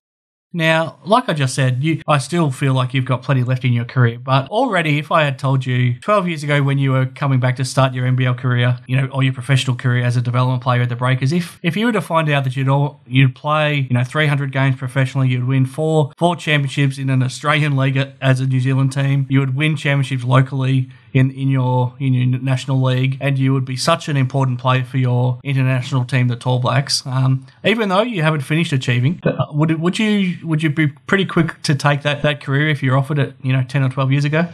[0.53, 3.73] Now, like I just said, you, I still feel like you've got plenty left in
[3.73, 4.19] your career.
[4.19, 7.55] But already, if I had told you 12 years ago when you were coming back
[7.57, 10.83] to start your NBL career, you know, or your professional career as a development player
[10.83, 13.87] at the Breakers, if if you were to find out that you'd all you'd play,
[13.89, 18.41] you know, 300 games professionally, you'd win four four championships in an Australian league as
[18.41, 22.83] a New Zealand team, you would win championships locally, in, in your in your national
[22.83, 26.59] league, and you would be such an important player for your international team, the Tall
[26.59, 27.07] Blacks.
[27.07, 31.25] Um, even though you haven't finished achieving, uh, would would you would you be pretty
[31.25, 34.13] quick to take that, that career if you're offered it, you know, ten or twelve
[34.13, 34.49] years ago?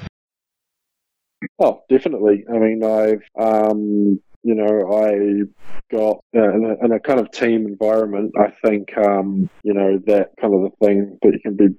[1.59, 2.45] Oh, definitely.
[2.53, 5.43] I mean, I've um, you know, I
[5.91, 8.33] got uh, in, a, in, a, kind of team environment.
[8.39, 11.75] I think, um, you know, that kind of the thing that you can be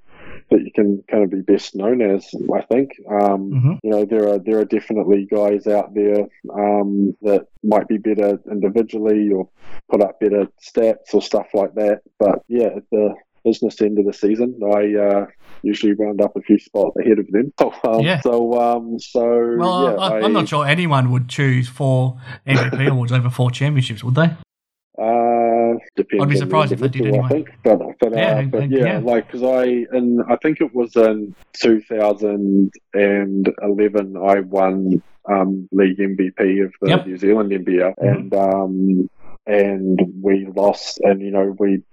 [0.49, 2.29] that you can kind of be best known as.
[2.53, 3.73] I think, um, mm-hmm.
[3.83, 8.39] you know, there are there are definitely guys out there um, that might be better
[8.49, 9.49] individually or
[9.89, 12.01] put up better stats or stuff like that.
[12.19, 15.25] But yeah, at the business end of the season, I uh,
[15.61, 17.53] usually round up a few spots ahead of them.
[17.59, 18.21] So, um, yeah.
[18.21, 23.11] So, um, so well, yeah, I, am not sure anyone would choose four MVP awards
[23.11, 24.31] over four championships, would they?
[24.99, 25.75] Uh.
[26.19, 27.23] I'd be surprised if they did anyway.
[27.23, 30.61] I think, but but, yeah, uh, but yeah, yeah, like because I and I think
[30.61, 37.05] it was in 2011 I won um, league MVP of the yep.
[37.05, 38.07] New Zealand NBL, mm-hmm.
[38.07, 39.07] and um,
[39.45, 41.83] and we lost, and you know we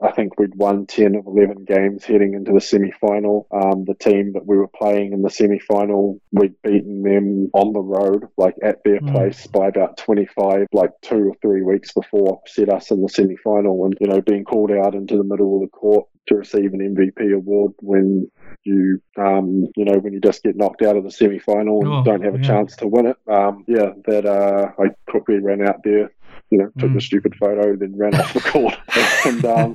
[0.00, 3.46] I think we'd won 10 of 11 games heading into the semi final.
[3.50, 7.72] Um, the team that we were playing in the semi final, we'd beaten them on
[7.72, 9.12] the road, like at their mm.
[9.12, 13.36] place, by about 25, like two or three weeks before, set us in the semi
[13.36, 13.84] final.
[13.84, 16.80] And, you know, being called out into the middle of the court to receive an
[16.80, 18.30] MVP award when
[18.64, 21.88] you um, you know when you just get knocked out of the semi final and
[21.88, 22.46] oh, don't have a yeah.
[22.46, 23.16] chance to win it.
[23.30, 26.10] Um, yeah, that uh, I quickly ran out there
[26.50, 26.96] you know, took mm.
[26.96, 28.76] a stupid photo, then ran off the court,
[29.26, 29.74] and um,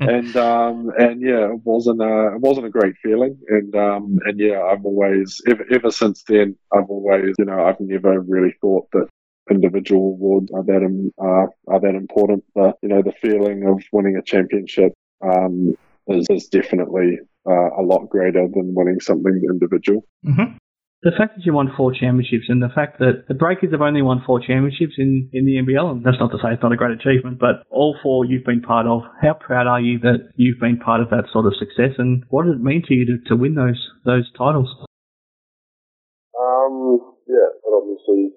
[0.00, 4.38] and um, and yeah, it wasn't a it wasn't a great feeling, and um, and
[4.38, 8.88] yeah, I've always ever ever since then, I've always you know I've never really thought
[8.92, 9.08] that
[9.50, 13.82] individual awards are that um, are, are that important, but you know the feeling of
[13.92, 14.92] winning a championship
[15.22, 15.74] um,
[16.08, 20.04] is, is definitely uh, a lot greater than winning something individual.
[20.26, 20.56] Mm-hmm
[21.02, 24.02] the fact that you won four championships and the fact that the Breakers have only
[24.02, 26.76] won four championships in, in the NBL, and that's not to say it's not a
[26.76, 29.08] great achievement, but all four you've been part of.
[29.22, 32.44] How proud are you that you've been part of that sort of success, and what
[32.44, 34.68] does it mean to you to, to win those those titles?
[36.36, 38.36] Um, yeah, and obviously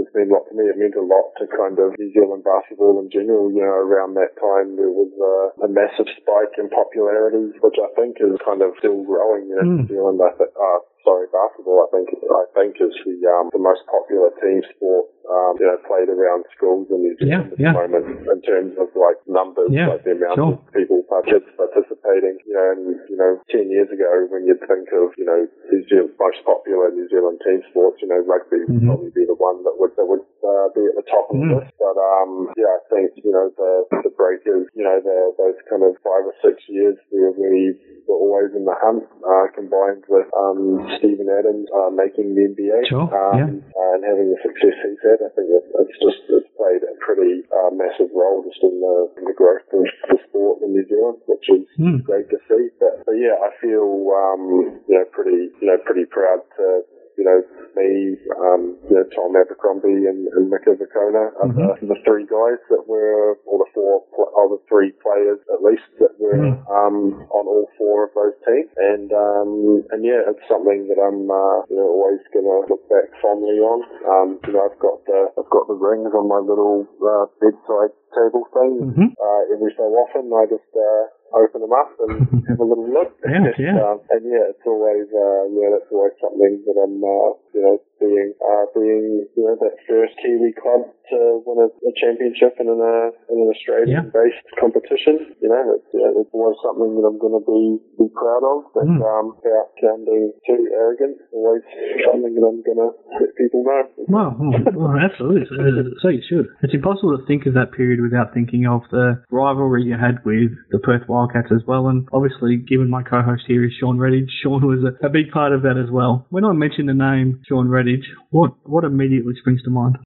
[0.00, 0.64] it's meant a lot to me.
[0.64, 3.52] It meant a lot to kind of New Zealand basketball in general.
[3.52, 7.88] You know, around that time there was a, a massive spike in popularity, which I
[8.00, 9.52] think is kind of still growing.
[9.52, 9.76] You know, mm.
[9.84, 13.62] New Zealand, I think, uh, sorry, basketball, I think, I think is the, um, the
[13.62, 17.86] most popular team sport, um, you know, played around schools in New Zealand yeah, at
[17.86, 20.58] the moment in terms of like numbers, yeah, like the amount sure.
[20.58, 25.14] of people, participating, you know, and, you know, 10 years ago when you'd think of,
[25.14, 28.74] you know, New Zealand, most popular New Zealand team sports, you know, rugby mm-hmm.
[28.74, 31.38] would probably be the one that would, that would uh, be at the top of
[31.38, 31.46] mm.
[31.46, 31.72] the list.
[31.78, 35.86] But, um, yeah, I think, you know, the, the breakers, you know, the, those kind
[35.86, 37.78] of five or six years where we
[38.10, 42.90] were always in the hunt, uh, combined with, um, Steven Adams uh, making the NBA
[42.90, 43.46] sure, um, yeah.
[43.46, 45.22] and having the success he's had.
[45.22, 49.24] I think it's just it's played a pretty uh, massive role just in the, in
[49.24, 52.02] the growth of the sport in New Zealand, which is mm.
[52.02, 52.68] great to see.
[52.78, 56.82] But, but yeah, I feel um, you know pretty you know pretty proud to
[57.20, 57.44] you know,
[57.76, 61.84] me, um, you know, Tom Abercrombie and, and Mika Vukona are mm-hmm.
[61.84, 65.84] the, the, three guys that were, or the four, or the three players at least
[66.00, 66.64] that were mm-hmm.
[66.72, 68.72] um, on all four of those teams.
[68.80, 73.12] And um, and yeah, it's something that I'm uh, you know always gonna look back
[73.20, 73.84] fondly on.
[74.08, 77.92] Um, you know, I've got the I've got the rings on my little uh, bedside
[78.16, 78.72] table thing.
[78.80, 79.08] Mm-hmm.
[79.12, 81.04] Uh, every so often, I just uh,
[81.34, 83.14] open them up and have a little look.
[83.24, 83.76] Yeah, yeah.
[83.86, 87.76] um, and yeah, it's always uh, yeah, that's always something that I'm uh, you know
[88.00, 92.66] being uh, being you know that first Kiwi club to win a, a championship in
[92.66, 94.58] an uh, in an Australian based yeah.
[94.58, 95.36] competition.
[95.38, 97.62] You know, it's, yeah, it's always something that I'm going to be
[98.00, 98.72] be proud of.
[98.72, 99.04] But mm.
[99.04, 101.62] um, without sounding too arrogant, always
[102.08, 102.90] something that I'm going to
[103.20, 103.82] let people know.
[104.08, 104.32] Well,
[104.72, 105.44] well, absolutely.
[105.50, 105.60] So,
[106.00, 106.46] so you should.
[106.62, 110.56] It's impossible to think of that period without thinking of the rivalry you had with
[110.70, 111.88] the Perth Wildcats as well.
[111.88, 115.52] And obviously, given my co-host here is Sean Redhage, Sean was a, a big part
[115.52, 116.26] of that as well.
[116.30, 117.89] When I mention the name Sean Redhage
[118.30, 119.98] what what immediately springs to mind?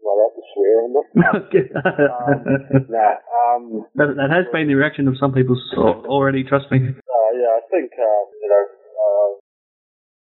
[0.00, 5.16] Well, that's a swear on um, nah, um, that, that has been the reaction of
[5.18, 6.44] some people already.
[6.44, 6.78] Trust me.
[6.78, 8.64] Uh, yeah, I think um, you know.
[8.96, 9.46] Uh,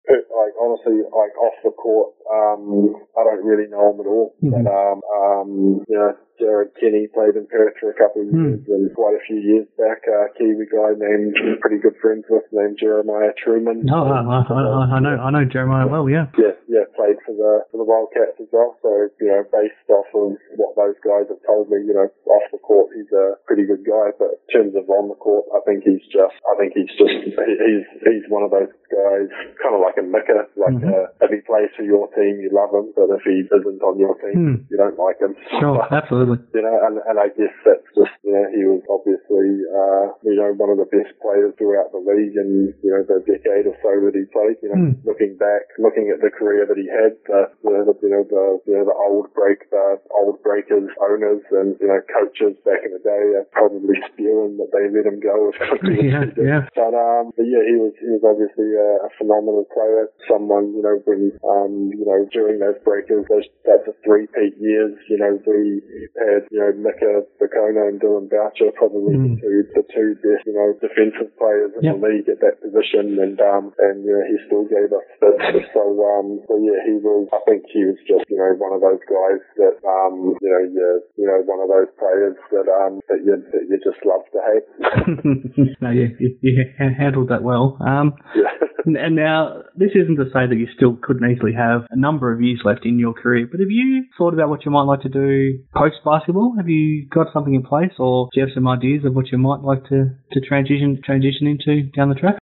[0.10, 4.34] like honestly, like off the court, um, I don't really know him at all.
[4.42, 4.64] Mm-hmm.
[4.64, 8.46] But um, um, you know, Jared Kinney played in Perth for a couple of Hmm.
[8.56, 12.44] years, and quite a few years back, a Kiwi guy named pretty good friends with
[12.52, 13.84] named Jeremiah Trueman.
[13.84, 16.08] No, I, I, I, I know, I know Jeremiah well.
[16.10, 16.28] Yeah.
[16.38, 18.78] Yeah, yeah, played for the for the Wildcats as well.
[18.82, 22.46] So you know, based off of what those guys have told me, you know, off
[22.52, 25.60] the court he's a pretty good guy, but in terms of on the court, I
[25.68, 29.28] think he's just, I think he's just, he's he's one of those guys,
[29.62, 30.48] kind of like a Mika.
[30.56, 30.88] Like Mhm.
[30.88, 34.00] uh, if he plays for your team, you love him, but if he isn't on
[34.00, 34.56] your team, Hmm.
[34.70, 35.36] you don't like him.
[35.60, 35.82] Sure.
[35.92, 36.39] Absolutely.
[36.54, 40.36] You know, and, and I guess that's just, you know, he was obviously, uh, you
[40.40, 43.76] know, one of the best players throughout the league and, you know, the decade or
[43.84, 44.96] so that he played, you know, Hmm.
[45.04, 48.74] looking back, looking at the career that he had, the, the, you know, the, you
[48.78, 53.04] know, the old break, the old breakers, owners and, you know, coaches back in the
[53.04, 56.62] day are probably spewing that they let him go as quickly Yeah, as yeah.
[56.76, 60.08] But um, but yeah, he was he was obviously a, a phenomenal player.
[60.30, 64.56] Someone you know when um you know during those breakers, those that's a three peak
[64.60, 64.96] years.
[65.10, 65.82] You know we
[66.20, 69.40] had you know Mika Vukona and Dillon Boucher probably Mm.
[69.40, 71.96] the two the two best you know defensive players in Yep.
[71.96, 75.66] the league at that position, and um and you know he still gave us fits.
[75.74, 77.28] So um so yeah, he was.
[77.34, 80.64] I think he was just you know one of those guys that um you know
[80.68, 84.24] you you know one of those players that um that you that you just love
[84.36, 84.68] to hate.
[85.82, 87.78] no, you, you, you handled that well.
[87.82, 88.52] Um, yeah.
[88.98, 92.42] and now, this isn't to say that you still couldn't easily have a number of
[92.42, 95.10] years left in your career, but have you thought about what you might like to
[95.10, 96.56] do post basketball?
[96.58, 99.38] Have you got something in place, or do you have some ideas of what you
[99.38, 102.39] might like to, to transition transition into down the track?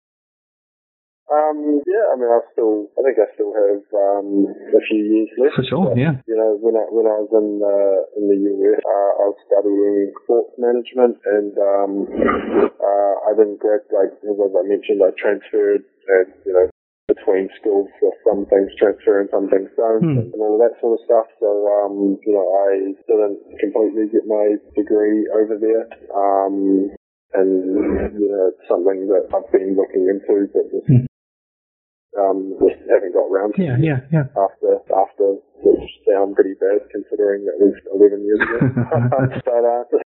[1.32, 5.32] Um, yeah, I mean, I still, I think I still have um, a few years
[5.40, 5.56] left.
[5.56, 6.20] For sure, But, yeah.
[6.28, 9.40] You know, when I when I was in uh, in the US, uh, I was
[9.48, 15.88] studying sports management, and um, uh, I didn't grad like as I mentioned, I transferred,
[15.88, 16.68] and you know,
[17.08, 20.36] between schools, so some things transfer and some things don't, Hmm.
[20.36, 21.28] and all of that sort of stuff.
[21.40, 25.88] So, um, you know, I didn't completely get my degree over there.
[26.12, 26.92] Um,
[27.34, 27.64] and
[28.20, 31.08] you know, it's something that I've been looking into, but just Hmm.
[32.20, 34.28] Um, just haven't got around to Yeah, yeah, yeah.
[34.36, 35.28] after after
[35.64, 38.58] which sound pretty bad considering that was 11 years ago.
[39.48, 40.04] but uh, just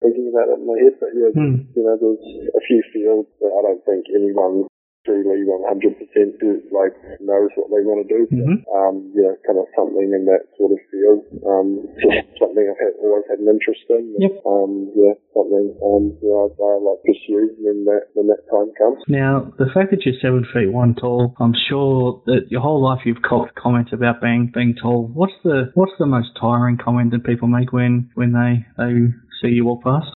[0.00, 1.68] thinking about it in my head, but yeah, Hmm.
[1.74, 2.24] you know, there's
[2.54, 4.68] a few fields that I don't think anyone
[5.06, 6.92] truly 100% do, like
[7.22, 8.26] knows what they want to do.
[8.26, 8.66] Mhm.
[8.74, 11.22] Um, you know, kind of something in that sort of field.
[11.46, 14.14] Um, just something I've had, always had an interest in.
[14.18, 14.42] Yep.
[14.44, 19.02] Um, yeah, something um, you know, I like pursue when that when that time comes.
[19.06, 23.06] Now, the fact that you're seven feet one tall, I'm sure that your whole life
[23.06, 25.06] you've copped comments about being being tall.
[25.12, 29.54] What's the what's the most tiring comment that people make when when they they see
[29.54, 30.15] you walk past?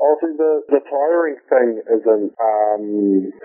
[0.00, 2.84] Obviously the the tiring thing isn't um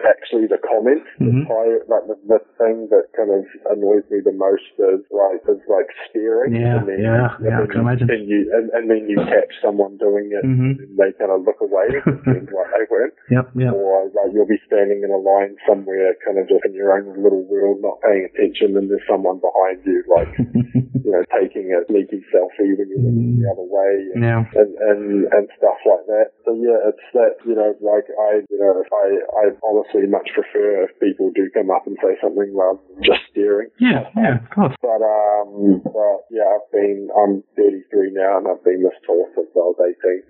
[0.07, 1.07] actually the comments.
[1.19, 1.25] Mhm.
[1.31, 5.41] The tire, like the, the thing that kind of annoys me the most is like
[5.47, 6.55] is like staring.
[6.55, 8.07] Yeah, and then, yeah, and yeah, I can you, imagine.
[8.11, 10.79] And, you, and, and then you catch someone doing it, Mhm.
[10.81, 13.13] and they kind of look away, and like they weren't.
[13.31, 13.73] Yep, yep.
[13.73, 17.07] Or like you'll be standing in a line somewhere, kind of just in your own
[17.23, 20.31] little world, not paying attention, and there's someone behind you, like
[21.05, 23.93] you know, taking a sneaky selfie when you're looking the other way.
[24.15, 24.43] And, yeah.
[24.55, 26.27] and, and and stuff like that.
[26.45, 29.05] So yeah, it's that you know, like I you know, I
[29.37, 33.23] I honestly much prefer if people do come up and say something rather than just
[33.31, 33.69] staring.
[33.79, 34.75] Yeah, yeah, of course.
[34.81, 39.51] But um, but yeah, I've been I'm 33 now, and I've been this tall since
[39.53, 39.79] I was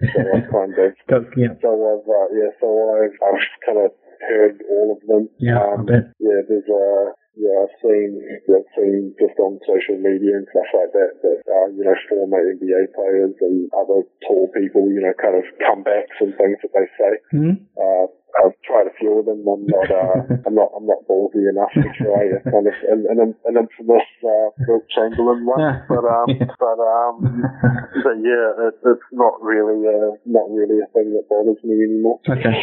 [0.02, 0.12] 18.
[0.12, 0.90] So I've kind of
[1.38, 3.92] yeah, so I've uh, yeah, so I've I've kind of
[4.28, 5.30] heard all of them.
[5.40, 6.12] yeah, I Um, bet.
[6.20, 8.10] yeah, there's uh yeah, I've seen
[8.52, 12.44] I've seen just on social media and stuff like that that uh, you know former
[12.44, 16.88] NBA players and other tall people you know kind of comebacks and things that they
[17.00, 17.12] say.
[17.32, 17.56] Hmm?
[17.80, 18.06] Uh,
[18.40, 19.44] I've tried a few of them.
[19.48, 23.00] I'm not uh, I'm not I'm not ballsy enough to try a kind of an,
[23.10, 24.50] an, an infamous uh,
[24.96, 25.60] Chamberlain one,
[25.90, 26.48] but um Yeah.
[26.60, 27.16] but um
[28.04, 32.20] but yeah, it, it's not really uh, not really a thing that bothers me anymore.
[32.30, 32.56] Okay.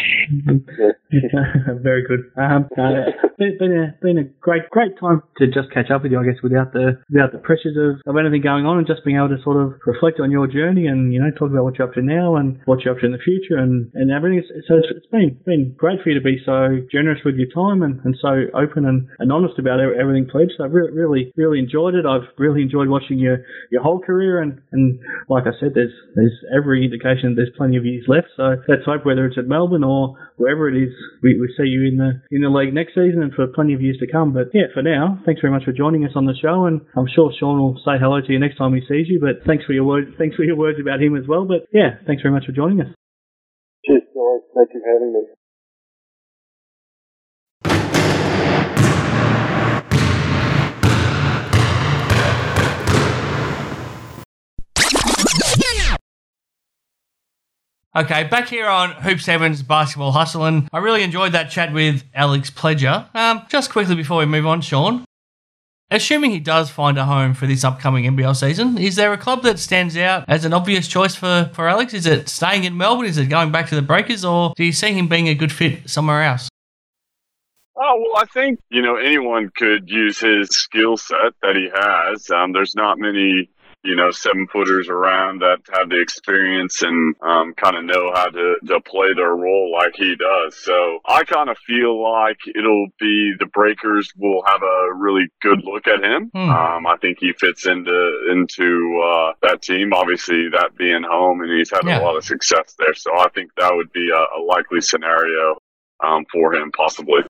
[1.12, 1.74] Yeah.
[1.82, 2.30] Very good.
[2.36, 6.12] Um, uh, been, been a been a great great time to just catch up with
[6.12, 9.04] you, I guess, without the without the pressures of, of anything going on, and just
[9.04, 11.78] being able to sort of reflect on your journey and you know talk about what
[11.78, 14.42] you're up to now and what you're up to in the future and and everything.
[14.68, 17.82] So it's, it's been been great for you to be so generous with your time
[17.82, 20.50] and, and so open and, and honest about everything, pledge.
[20.56, 22.06] So I've really really really enjoyed it.
[22.06, 23.38] I've really enjoyed watching your
[23.70, 24.98] your whole career and and
[25.28, 28.28] like I said, there's there's every indication there's plenty of years left.
[28.36, 30.92] So let's hope whether it's at Melbourne or wherever it is,
[31.22, 33.82] we, we see you in the in the league next season and for plenty of
[33.82, 34.32] years to come.
[34.32, 37.08] But yeah, for now, thanks very much for joining us on the show, and I'm
[37.12, 39.20] sure Sean will say hello to you next time he sees you.
[39.20, 41.44] But thanks for your words, thanks for your words about him as well.
[41.44, 42.88] But yeah, thanks very much for joining us.
[43.86, 44.42] Cheers, guys.
[44.54, 45.37] Thank you for having me.
[57.96, 60.68] Okay, back here on Hoops Heaven's Basketball Hustling.
[60.74, 63.12] I really enjoyed that chat with Alex Pledger.
[63.14, 65.06] Um, just quickly before we move on, Sean,
[65.90, 69.42] assuming he does find a home for this upcoming NBL season, is there a club
[69.44, 71.94] that stands out as an obvious choice for, for Alex?
[71.94, 73.06] Is it staying in Melbourne?
[73.06, 74.22] Is it going back to the Breakers?
[74.22, 76.50] Or do you see him being a good fit somewhere else?
[77.74, 82.28] Oh well, I think you know anyone could use his skill set that he has.
[82.28, 83.48] Um, there's not many
[83.84, 88.26] you know, seven footers around that have the experience and um, kind of know how
[88.26, 90.56] to, to play their role like he does.
[90.56, 95.62] So I kind of feel like it'll be the Breakers will have a really good
[95.64, 96.30] look at him.
[96.34, 96.50] Hmm.
[96.50, 99.92] Um, I think he fits into into uh, that team.
[99.92, 102.00] Obviously, that being home, and he's had yeah.
[102.00, 102.94] a lot of success there.
[102.94, 105.58] So I think that would be a, a likely scenario
[106.04, 107.20] um, for him, possibly.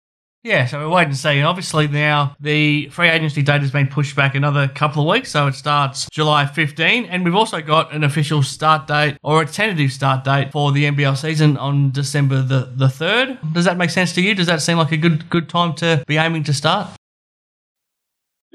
[0.44, 1.38] Yeah, so we're waiting to see.
[1.38, 5.32] And obviously now the free agency date has been pushed back another couple of weeks,
[5.32, 7.06] so it starts July 15.
[7.06, 10.84] And we've also got an official start date or a tentative start date for the
[10.84, 13.52] NBL season on December the, the 3rd.
[13.52, 14.34] Does that make sense to you?
[14.34, 16.88] Does that seem like a good good time to be aiming to start?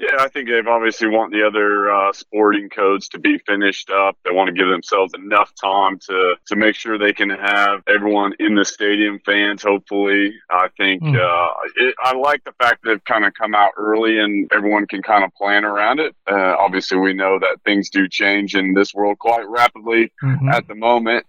[0.04, 4.16] Yeah, I think they've obviously want the other uh, sporting codes to be finished up.
[4.24, 8.34] They want to give themselves enough time to to make sure they can have everyone
[8.38, 9.62] in the stadium, fans.
[9.62, 11.16] Hopefully, I think mm.
[11.16, 14.86] uh, it, I like the fact that they've kind of come out early and everyone
[14.86, 16.14] can kind of plan around it.
[16.30, 20.48] Uh, obviously, we know that things do change in this world quite rapidly mm-hmm.
[20.48, 21.24] at the moment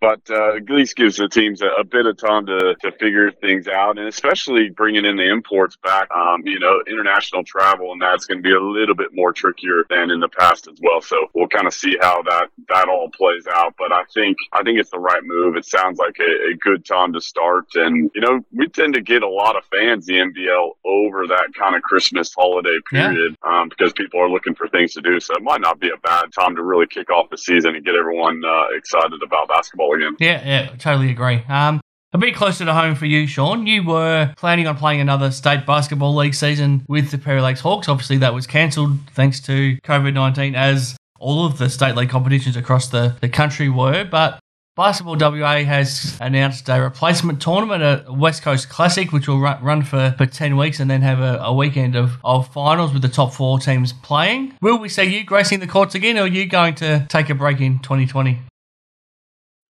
[0.00, 3.30] but uh, at least gives the teams a, a, bit of time to, to figure
[3.30, 6.10] things out, and especially bringing in the imports back.
[6.10, 9.84] Um, you know, international travel, and that's going to be a little bit more trickier
[9.90, 11.00] than in the past as well.
[11.00, 13.74] So we'll kind of see how that that all plays out.
[13.78, 15.56] But I think I think it's the right move.
[15.56, 19.02] It sounds like a, a good time to start, and you know, we tend to
[19.02, 23.60] get a lot of fans the NBL over that kind of Christmas holiday period yeah.
[23.60, 25.20] um, because people are looking for things to do.
[25.20, 27.84] So it might not be a bad time to really kick off the season and
[27.84, 31.42] get everyone uh, excited about basketball Yeah, yeah, totally agree.
[31.48, 31.80] Um,
[32.12, 33.66] a bit closer to home for you, Sean.
[33.66, 37.88] You were planning on playing another state basketball league season with the Perry Lakes Hawks.
[37.88, 42.56] Obviously, that was cancelled thanks to COVID 19, as all of the state league competitions
[42.56, 44.04] across the, the country were.
[44.04, 44.40] But
[44.74, 50.14] Basketball WA has announced a replacement tournament, a West Coast Classic, which will run for,
[50.16, 53.34] for 10 weeks and then have a, a weekend of, of finals with the top
[53.34, 54.56] four teams playing.
[54.62, 57.34] Will we see you gracing the courts again, or are you going to take a
[57.34, 58.40] break in 2020?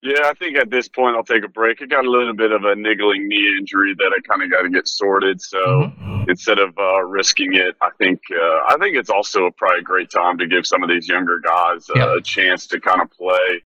[0.09, 1.83] Yeah, I think at this point I'll take a break.
[1.83, 4.63] I got a little bit of a niggling knee injury that I kind of got
[4.63, 5.39] to get sorted.
[5.39, 6.31] So mm-hmm.
[6.31, 10.11] instead of uh, risking it, I think uh, I think it's also probably a great
[10.11, 13.63] time to give some of these younger guys uh, a chance to kind of play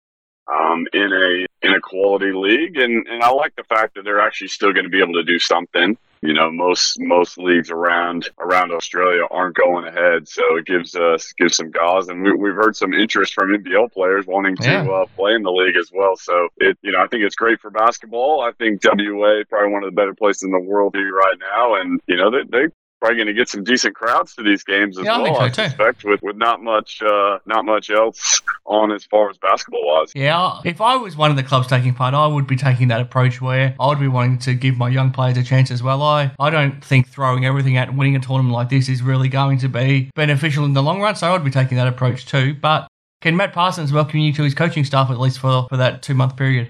[0.51, 4.21] um, in a in a quality league, and and I like the fact that they're
[4.21, 5.95] actually still going to be able to do something.
[6.21, 11.33] You know, most most leagues around around Australia aren't going ahead, so it gives us
[11.33, 14.87] gives some guys, and we, have heard some interest from NBL players wanting to yeah.
[14.87, 16.15] uh, play in the league as well.
[16.15, 18.41] So it, you know, I think it's great for basketball.
[18.41, 21.37] I think WA probably one of the better places in the world to be right
[21.39, 22.67] now, and you know, they, they
[23.01, 25.35] probably going to get some decent crowds to these games as yeah, well.
[25.35, 29.29] I, so I suspect with, with not much uh, not much else on as far
[29.29, 30.11] as basketball wise.
[30.15, 33.01] Yeah, if I was one of the clubs taking part, I would be taking that
[33.01, 36.01] approach where I would be wanting to give my young players a chance as well.
[36.03, 39.57] I I don't think throwing everything at winning a tournament like this is really going
[39.59, 41.15] to be beneficial in the long run.
[41.15, 42.53] So I would be taking that approach too.
[42.53, 42.87] But
[43.21, 46.13] can Matt Parsons welcome you to his coaching staff at least for for that two
[46.13, 46.69] month period?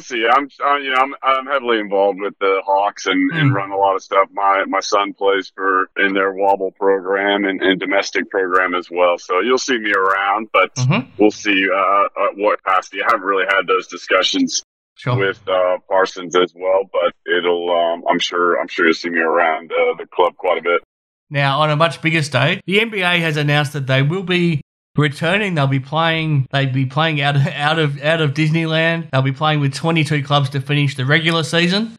[0.00, 0.26] We'll see.
[0.26, 3.76] I'm, uh, you know, I'm, I'm heavily involved with the Hawks and, and run a
[3.76, 4.30] lot of stuff.
[4.32, 9.18] My my son plays for in their WABL program and, and domestic program as well.
[9.18, 11.10] So you'll see me around, but mm-hmm.
[11.18, 12.04] we'll see uh,
[12.36, 13.02] what capacity.
[13.02, 14.62] I haven't really had those discussions
[14.94, 15.16] sure.
[15.16, 17.70] with uh, Parsons as well, but it'll.
[17.70, 18.58] Um, I'm sure.
[18.58, 20.80] I'm sure you'll see me around uh, the club quite a bit.
[21.28, 24.62] Now, on a much bigger stage, the NBA has announced that they will be
[24.96, 25.54] returning.
[25.54, 26.46] They'll be playing.
[26.50, 29.10] They'd be playing out of, out of out of Disneyland.
[29.10, 31.96] They'll be playing with 22 clubs to finish the regular season.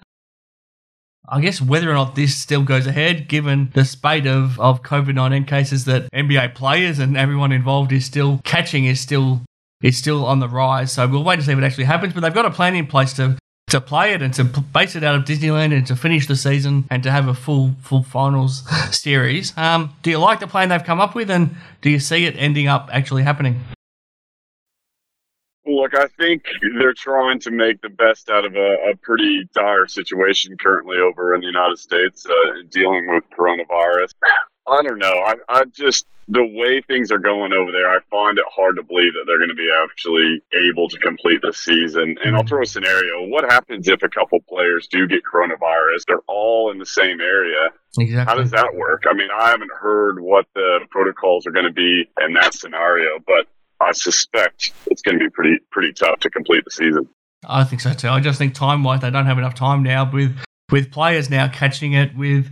[1.28, 5.16] I guess whether or not this still goes ahead, given the spate of, of COVID
[5.16, 9.42] 19 cases that NBA players and everyone involved is still catching, is still
[9.82, 10.92] is still on the rise.
[10.92, 12.14] So we'll wait to see what actually happens.
[12.14, 13.38] But they've got a plan in place to
[13.72, 16.86] to play it and to base it out of Disneyland and to finish the season
[16.90, 19.58] and to have a full full finals series.
[19.58, 22.36] Um, do you like the plan they've come up with, and do you see it
[22.38, 23.60] ending up actually happening?
[25.66, 26.44] Look, I think
[26.78, 31.34] they're trying to make the best out of a, a pretty dire situation currently over
[31.34, 34.12] in the United States, uh, dealing with coronavirus.
[34.68, 35.14] I don't know.
[35.14, 38.84] I, I just the way things are going over there, I find it hard to
[38.84, 42.16] believe that they're going to be actually able to complete the season.
[42.24, 42.48] And I'll mm-hmm.
[42.48, 46.06] throw a scenario: What happens if a couple players do get coronavirus?
[46.08, 47.68] They're all in the same area.
[48.00, 48.32] Exactly.
[48.32, 49.04] How does that work?
[49.10, 53.20] I mean, I haven't heard what the protocols are going to be in that scenario,
[53.28, 53.48] but
[53.82, 57.10] I suspect it's going to be pretty pretty tough to complete the season.
[57.46, 58.08] I think so too.
[58.08, 60.34] I just think time wise, they don't have enough time now with
[60.72, 62.50] with players now catching it with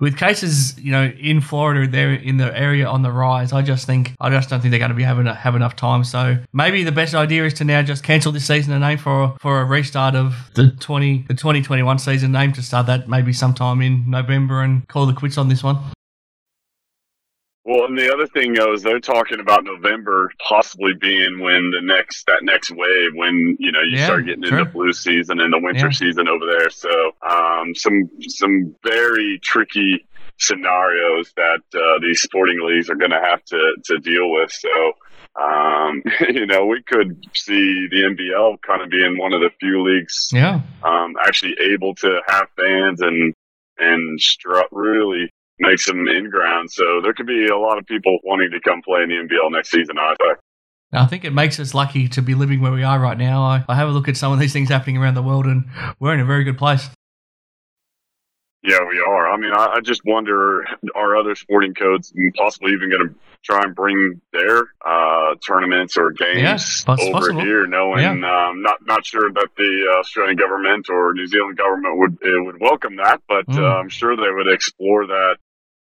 [0.00, 3.52] with cases you know in Florida they're in the area on the rise.
[3.52, 6.04] I just think I just don't think they're going to be having have enough time.
[6.04, 9.36] So maybe the best idea is to now just cancel this season and aim for
[9.40, 13.82] for a restart of the 20 the 2021 season aim to start that maybe sometime
[13.82, 15.78] in November and call the quits on this one
[17.68, 22.24] well, and the other thing is they're talking about November possibly being when the next
[22.26, 24.60] that next wave when you know you Yeah, start getting sure.
[24.60, 25.92] into flu season and the winter Yeah.
[25.92, 26.70] season over there.
[26.70, 30.06] So um, some some very tricky
[30.38, 34.50] scenarios that uh, these sporting leagues are going to have to to deal with.
[34.50, 34.92] So.
[35.38, 39.84] Um, you know, we could see the NBL kind of being one of the few
[39.84, 43.34] leagues yeah um, actually able to have fans and
[43.78, 46.70] and stru- really make some in ground.
[46.70, 49.52] So there could be a lot of people wanting to come play in the NBL
[49.52, 49.96] next season.
[49.98, 50.38] I think.
[50.92, 53.42] I think it makes us lucky to be living where we are right now.
[53.42, 55.64] I, I have a look at some of these things happening around the world, and
[56.00, 56.88] we're in a very good place.
[58.62, 59.28] Yeah, we are.
[59.32, 60.64] I mean, I, I just wonder
[60.96, 66.10] are other sporting codes possibly even going to try and bring their uh, tournaments or
[66.10, 67.40] games Yeah, over possible.
[67.40, 72.18] here, knowing um, not not sure that the Australian government or New Zealand government would
[72.22, 73.58] would welcome that, but Mm.
[73.62, 75.36] uh, I'm sure they would explore that,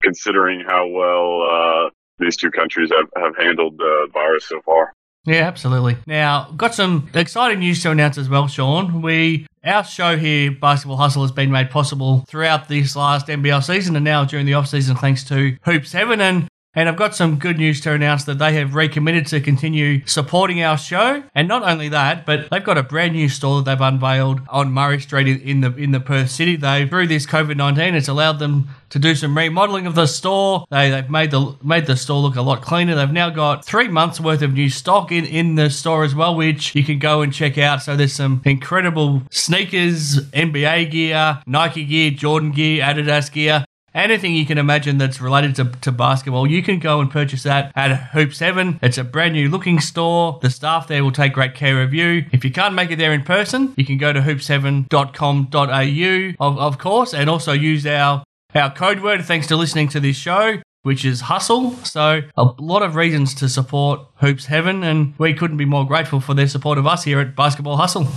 [0.06, 1.90] considering how well uh,
[2.20, 4.94] these two countries have, have handled the virus so far.
[5.26, 5.98] Yeah, absolutely.
[6.06, 9.02] Now, got some exciting news to announce as well, Sean.
[9.02, 13.96] We our show here, Basketball Hustle, has been made possible throughout this last NBL season
[13.96, 17.38] and now during the off season thanks to Hoops Heaven and and I've got some
[17.38, 21.24] good news to announce that they have recommitted to continue supporting our show.
[21.34, 24.72] And not only that, but they've got a brand new store that they've unveiled on
[24.72, 26.56] Murray Street in- the in the Perth city.
[26.56, 30.66] They through this COVID nineteen, it's allowed them to do some remodeling of the store.
[30.70, 32.96] They, they've made the made the store look a lot cleaner.
[32.96, 36.36] They've now got three months worth of new stock in, in the store as well,
[36.36, 37.82] which you can go and check out.
[37.82, 43.66] So there's some incredible sneakers, NBA gear, Nike gear, Jordan gear, Adidas gear.
[43.96, 47.72] Anything you can imagine that's related to, to basketball, you can go and purchase that
[47.76, 48.78] at Hoops Heaven.
[48.84, 50.38] It's a brand new looking store.
[50.42, 52.26] The staff there will take great care of you.
[52.34, 56.78] If you can't make it there in person, you can go to hoopsheaven.com.au, of, of
[56.78, 61.06] course, and also use our our code word thanks to listening to this show, which
[61.06, 61.72] is hustle.
[61.84, 66.20] So, a lot of reasons to support Hoops Heaven, and we couldn't be more grateful
[66.20, 68.10] for their support of us here at Basketball Hustle.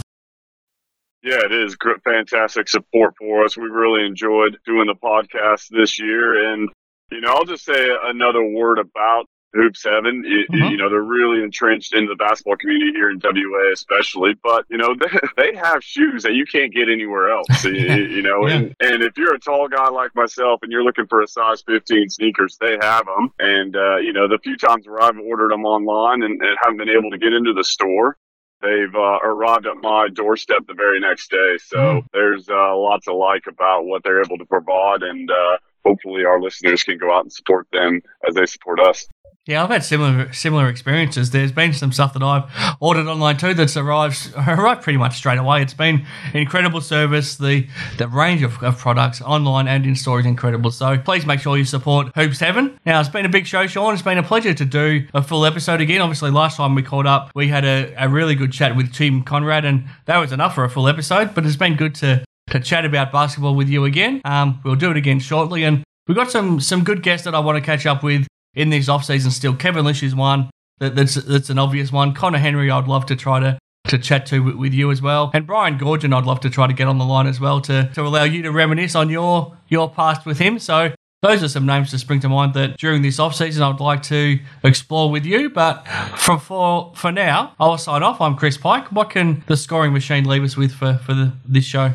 [1.22, 3.56] Yeah, it is fantastic support for us.
[3.56, 6.68] We really enjoyed doing the podcast this year, and
[7.10, 10.22] you know, I'll just say another word about Hoops Heaven.
[10.26, 10.70] You, Mhm.
[10.72, 14.34] you know, they're really entrenched in the basketball community here in WA, especially.
[14.44, 15.18] But you know, they,
[15.52, 17.64] they have shoes that you can't get anywhere else.
[17.64, 18.54] you, you know, Yeah.
[18.56, 21.62] and, and if you're a tall guy like myself and you're looking for a size
[21.66, 23.30] 15 sneakers, they have them.
[23.40, 26.76] And uh, you know, the few times where I've ordered them online and, and haven't
[26.78, 28.16] been able to get into the store,
[28.62, 31.56] they've uh, arrived at my doorstep the very next day.
[31.64, 32.04] So Mm.
[32.12, 35.58] there's uh, lots to like about what they're able to provide, and uh,
[35.88, 39.06] hopefully our listeners can go out and support them as they support us.
[39.46, 41.30] Yeah, I've had similar similar experiences.
[41.30, 42.44] There's been some stuff that I've
[42.80, 45.62] ordered online too that's arrived arrived pretty much straight away.
[45.62, 47.36] It's been incredible service.
[47.36, 47.66] The
[47.96, 50.70] the range of, of products online and in store is incredible.
[50.70, 52.78] So please make sure you support Hoops Heaven.
[52.84, 53.94] Now it's been a big show, Sean.
[53.94, 56.02] It's been a pleasure to do a full episode again.
[56.02, 59.24] Obviously, last time we caught up, we had a, a really good chat with Tim
[59.24, 61.34] Coenraad, and that was enough for a full episode.
[61.34, 64.20] But it's been good to to chat about basketball with you again.
[64.24, 67.40] Um, we'll do it again shortly, and we've got some some good guests that I
[67.40, 69.30] want to catch up with in this off season.
[69.30, 72.14] Still, Kevin Lisch is one that, that's that's an obvious one.
[72.14, 75.30] Conner Henry, I'd love to try to to chat to with, with you as well,
[75.34, 77.90] and Brian Goorjian, I'd love to try to get on the line as well to
[77.94, 80.58] to allow you to reminisce on your your past with him.
[80.58, 80.92] So.
[81.20, 84.04] Those are some names to spring to mind that during this off season I'd like
[84.04, 85.50] to explore with you.
[85.50, 85.84] But
[86.16, 88.20] for for for now, I'll sign off.
[88.20, 88.92] I'm Chris Pike.
[88.92, 91.94] What can the scoring machine leave us with for for the, this show?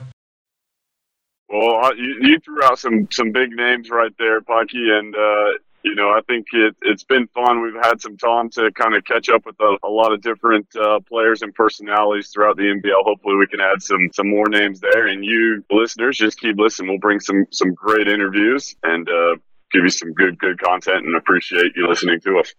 [1.53, 5.51] Well, I- you, you threw out some some big names right there, Pikey, and uh,
[5.83, 7.61] you know I think it, it's been fun.
[7.61, 10.65] We've had some time to kind of catch up with a, a lot of different
[10.75, 13.03] uh, players and personalities throughout the NBL.
[13.03, 15.05] Hopefully, we can add some some more names there.
[15.05, 16.89] And you listeners, just keep listening.
[16.89, 19.35] We'll bring some some great interviews and uh,
[19.71, 21.05] give you some good good content.
[21.05, 22.51] And appreciate you listening to us.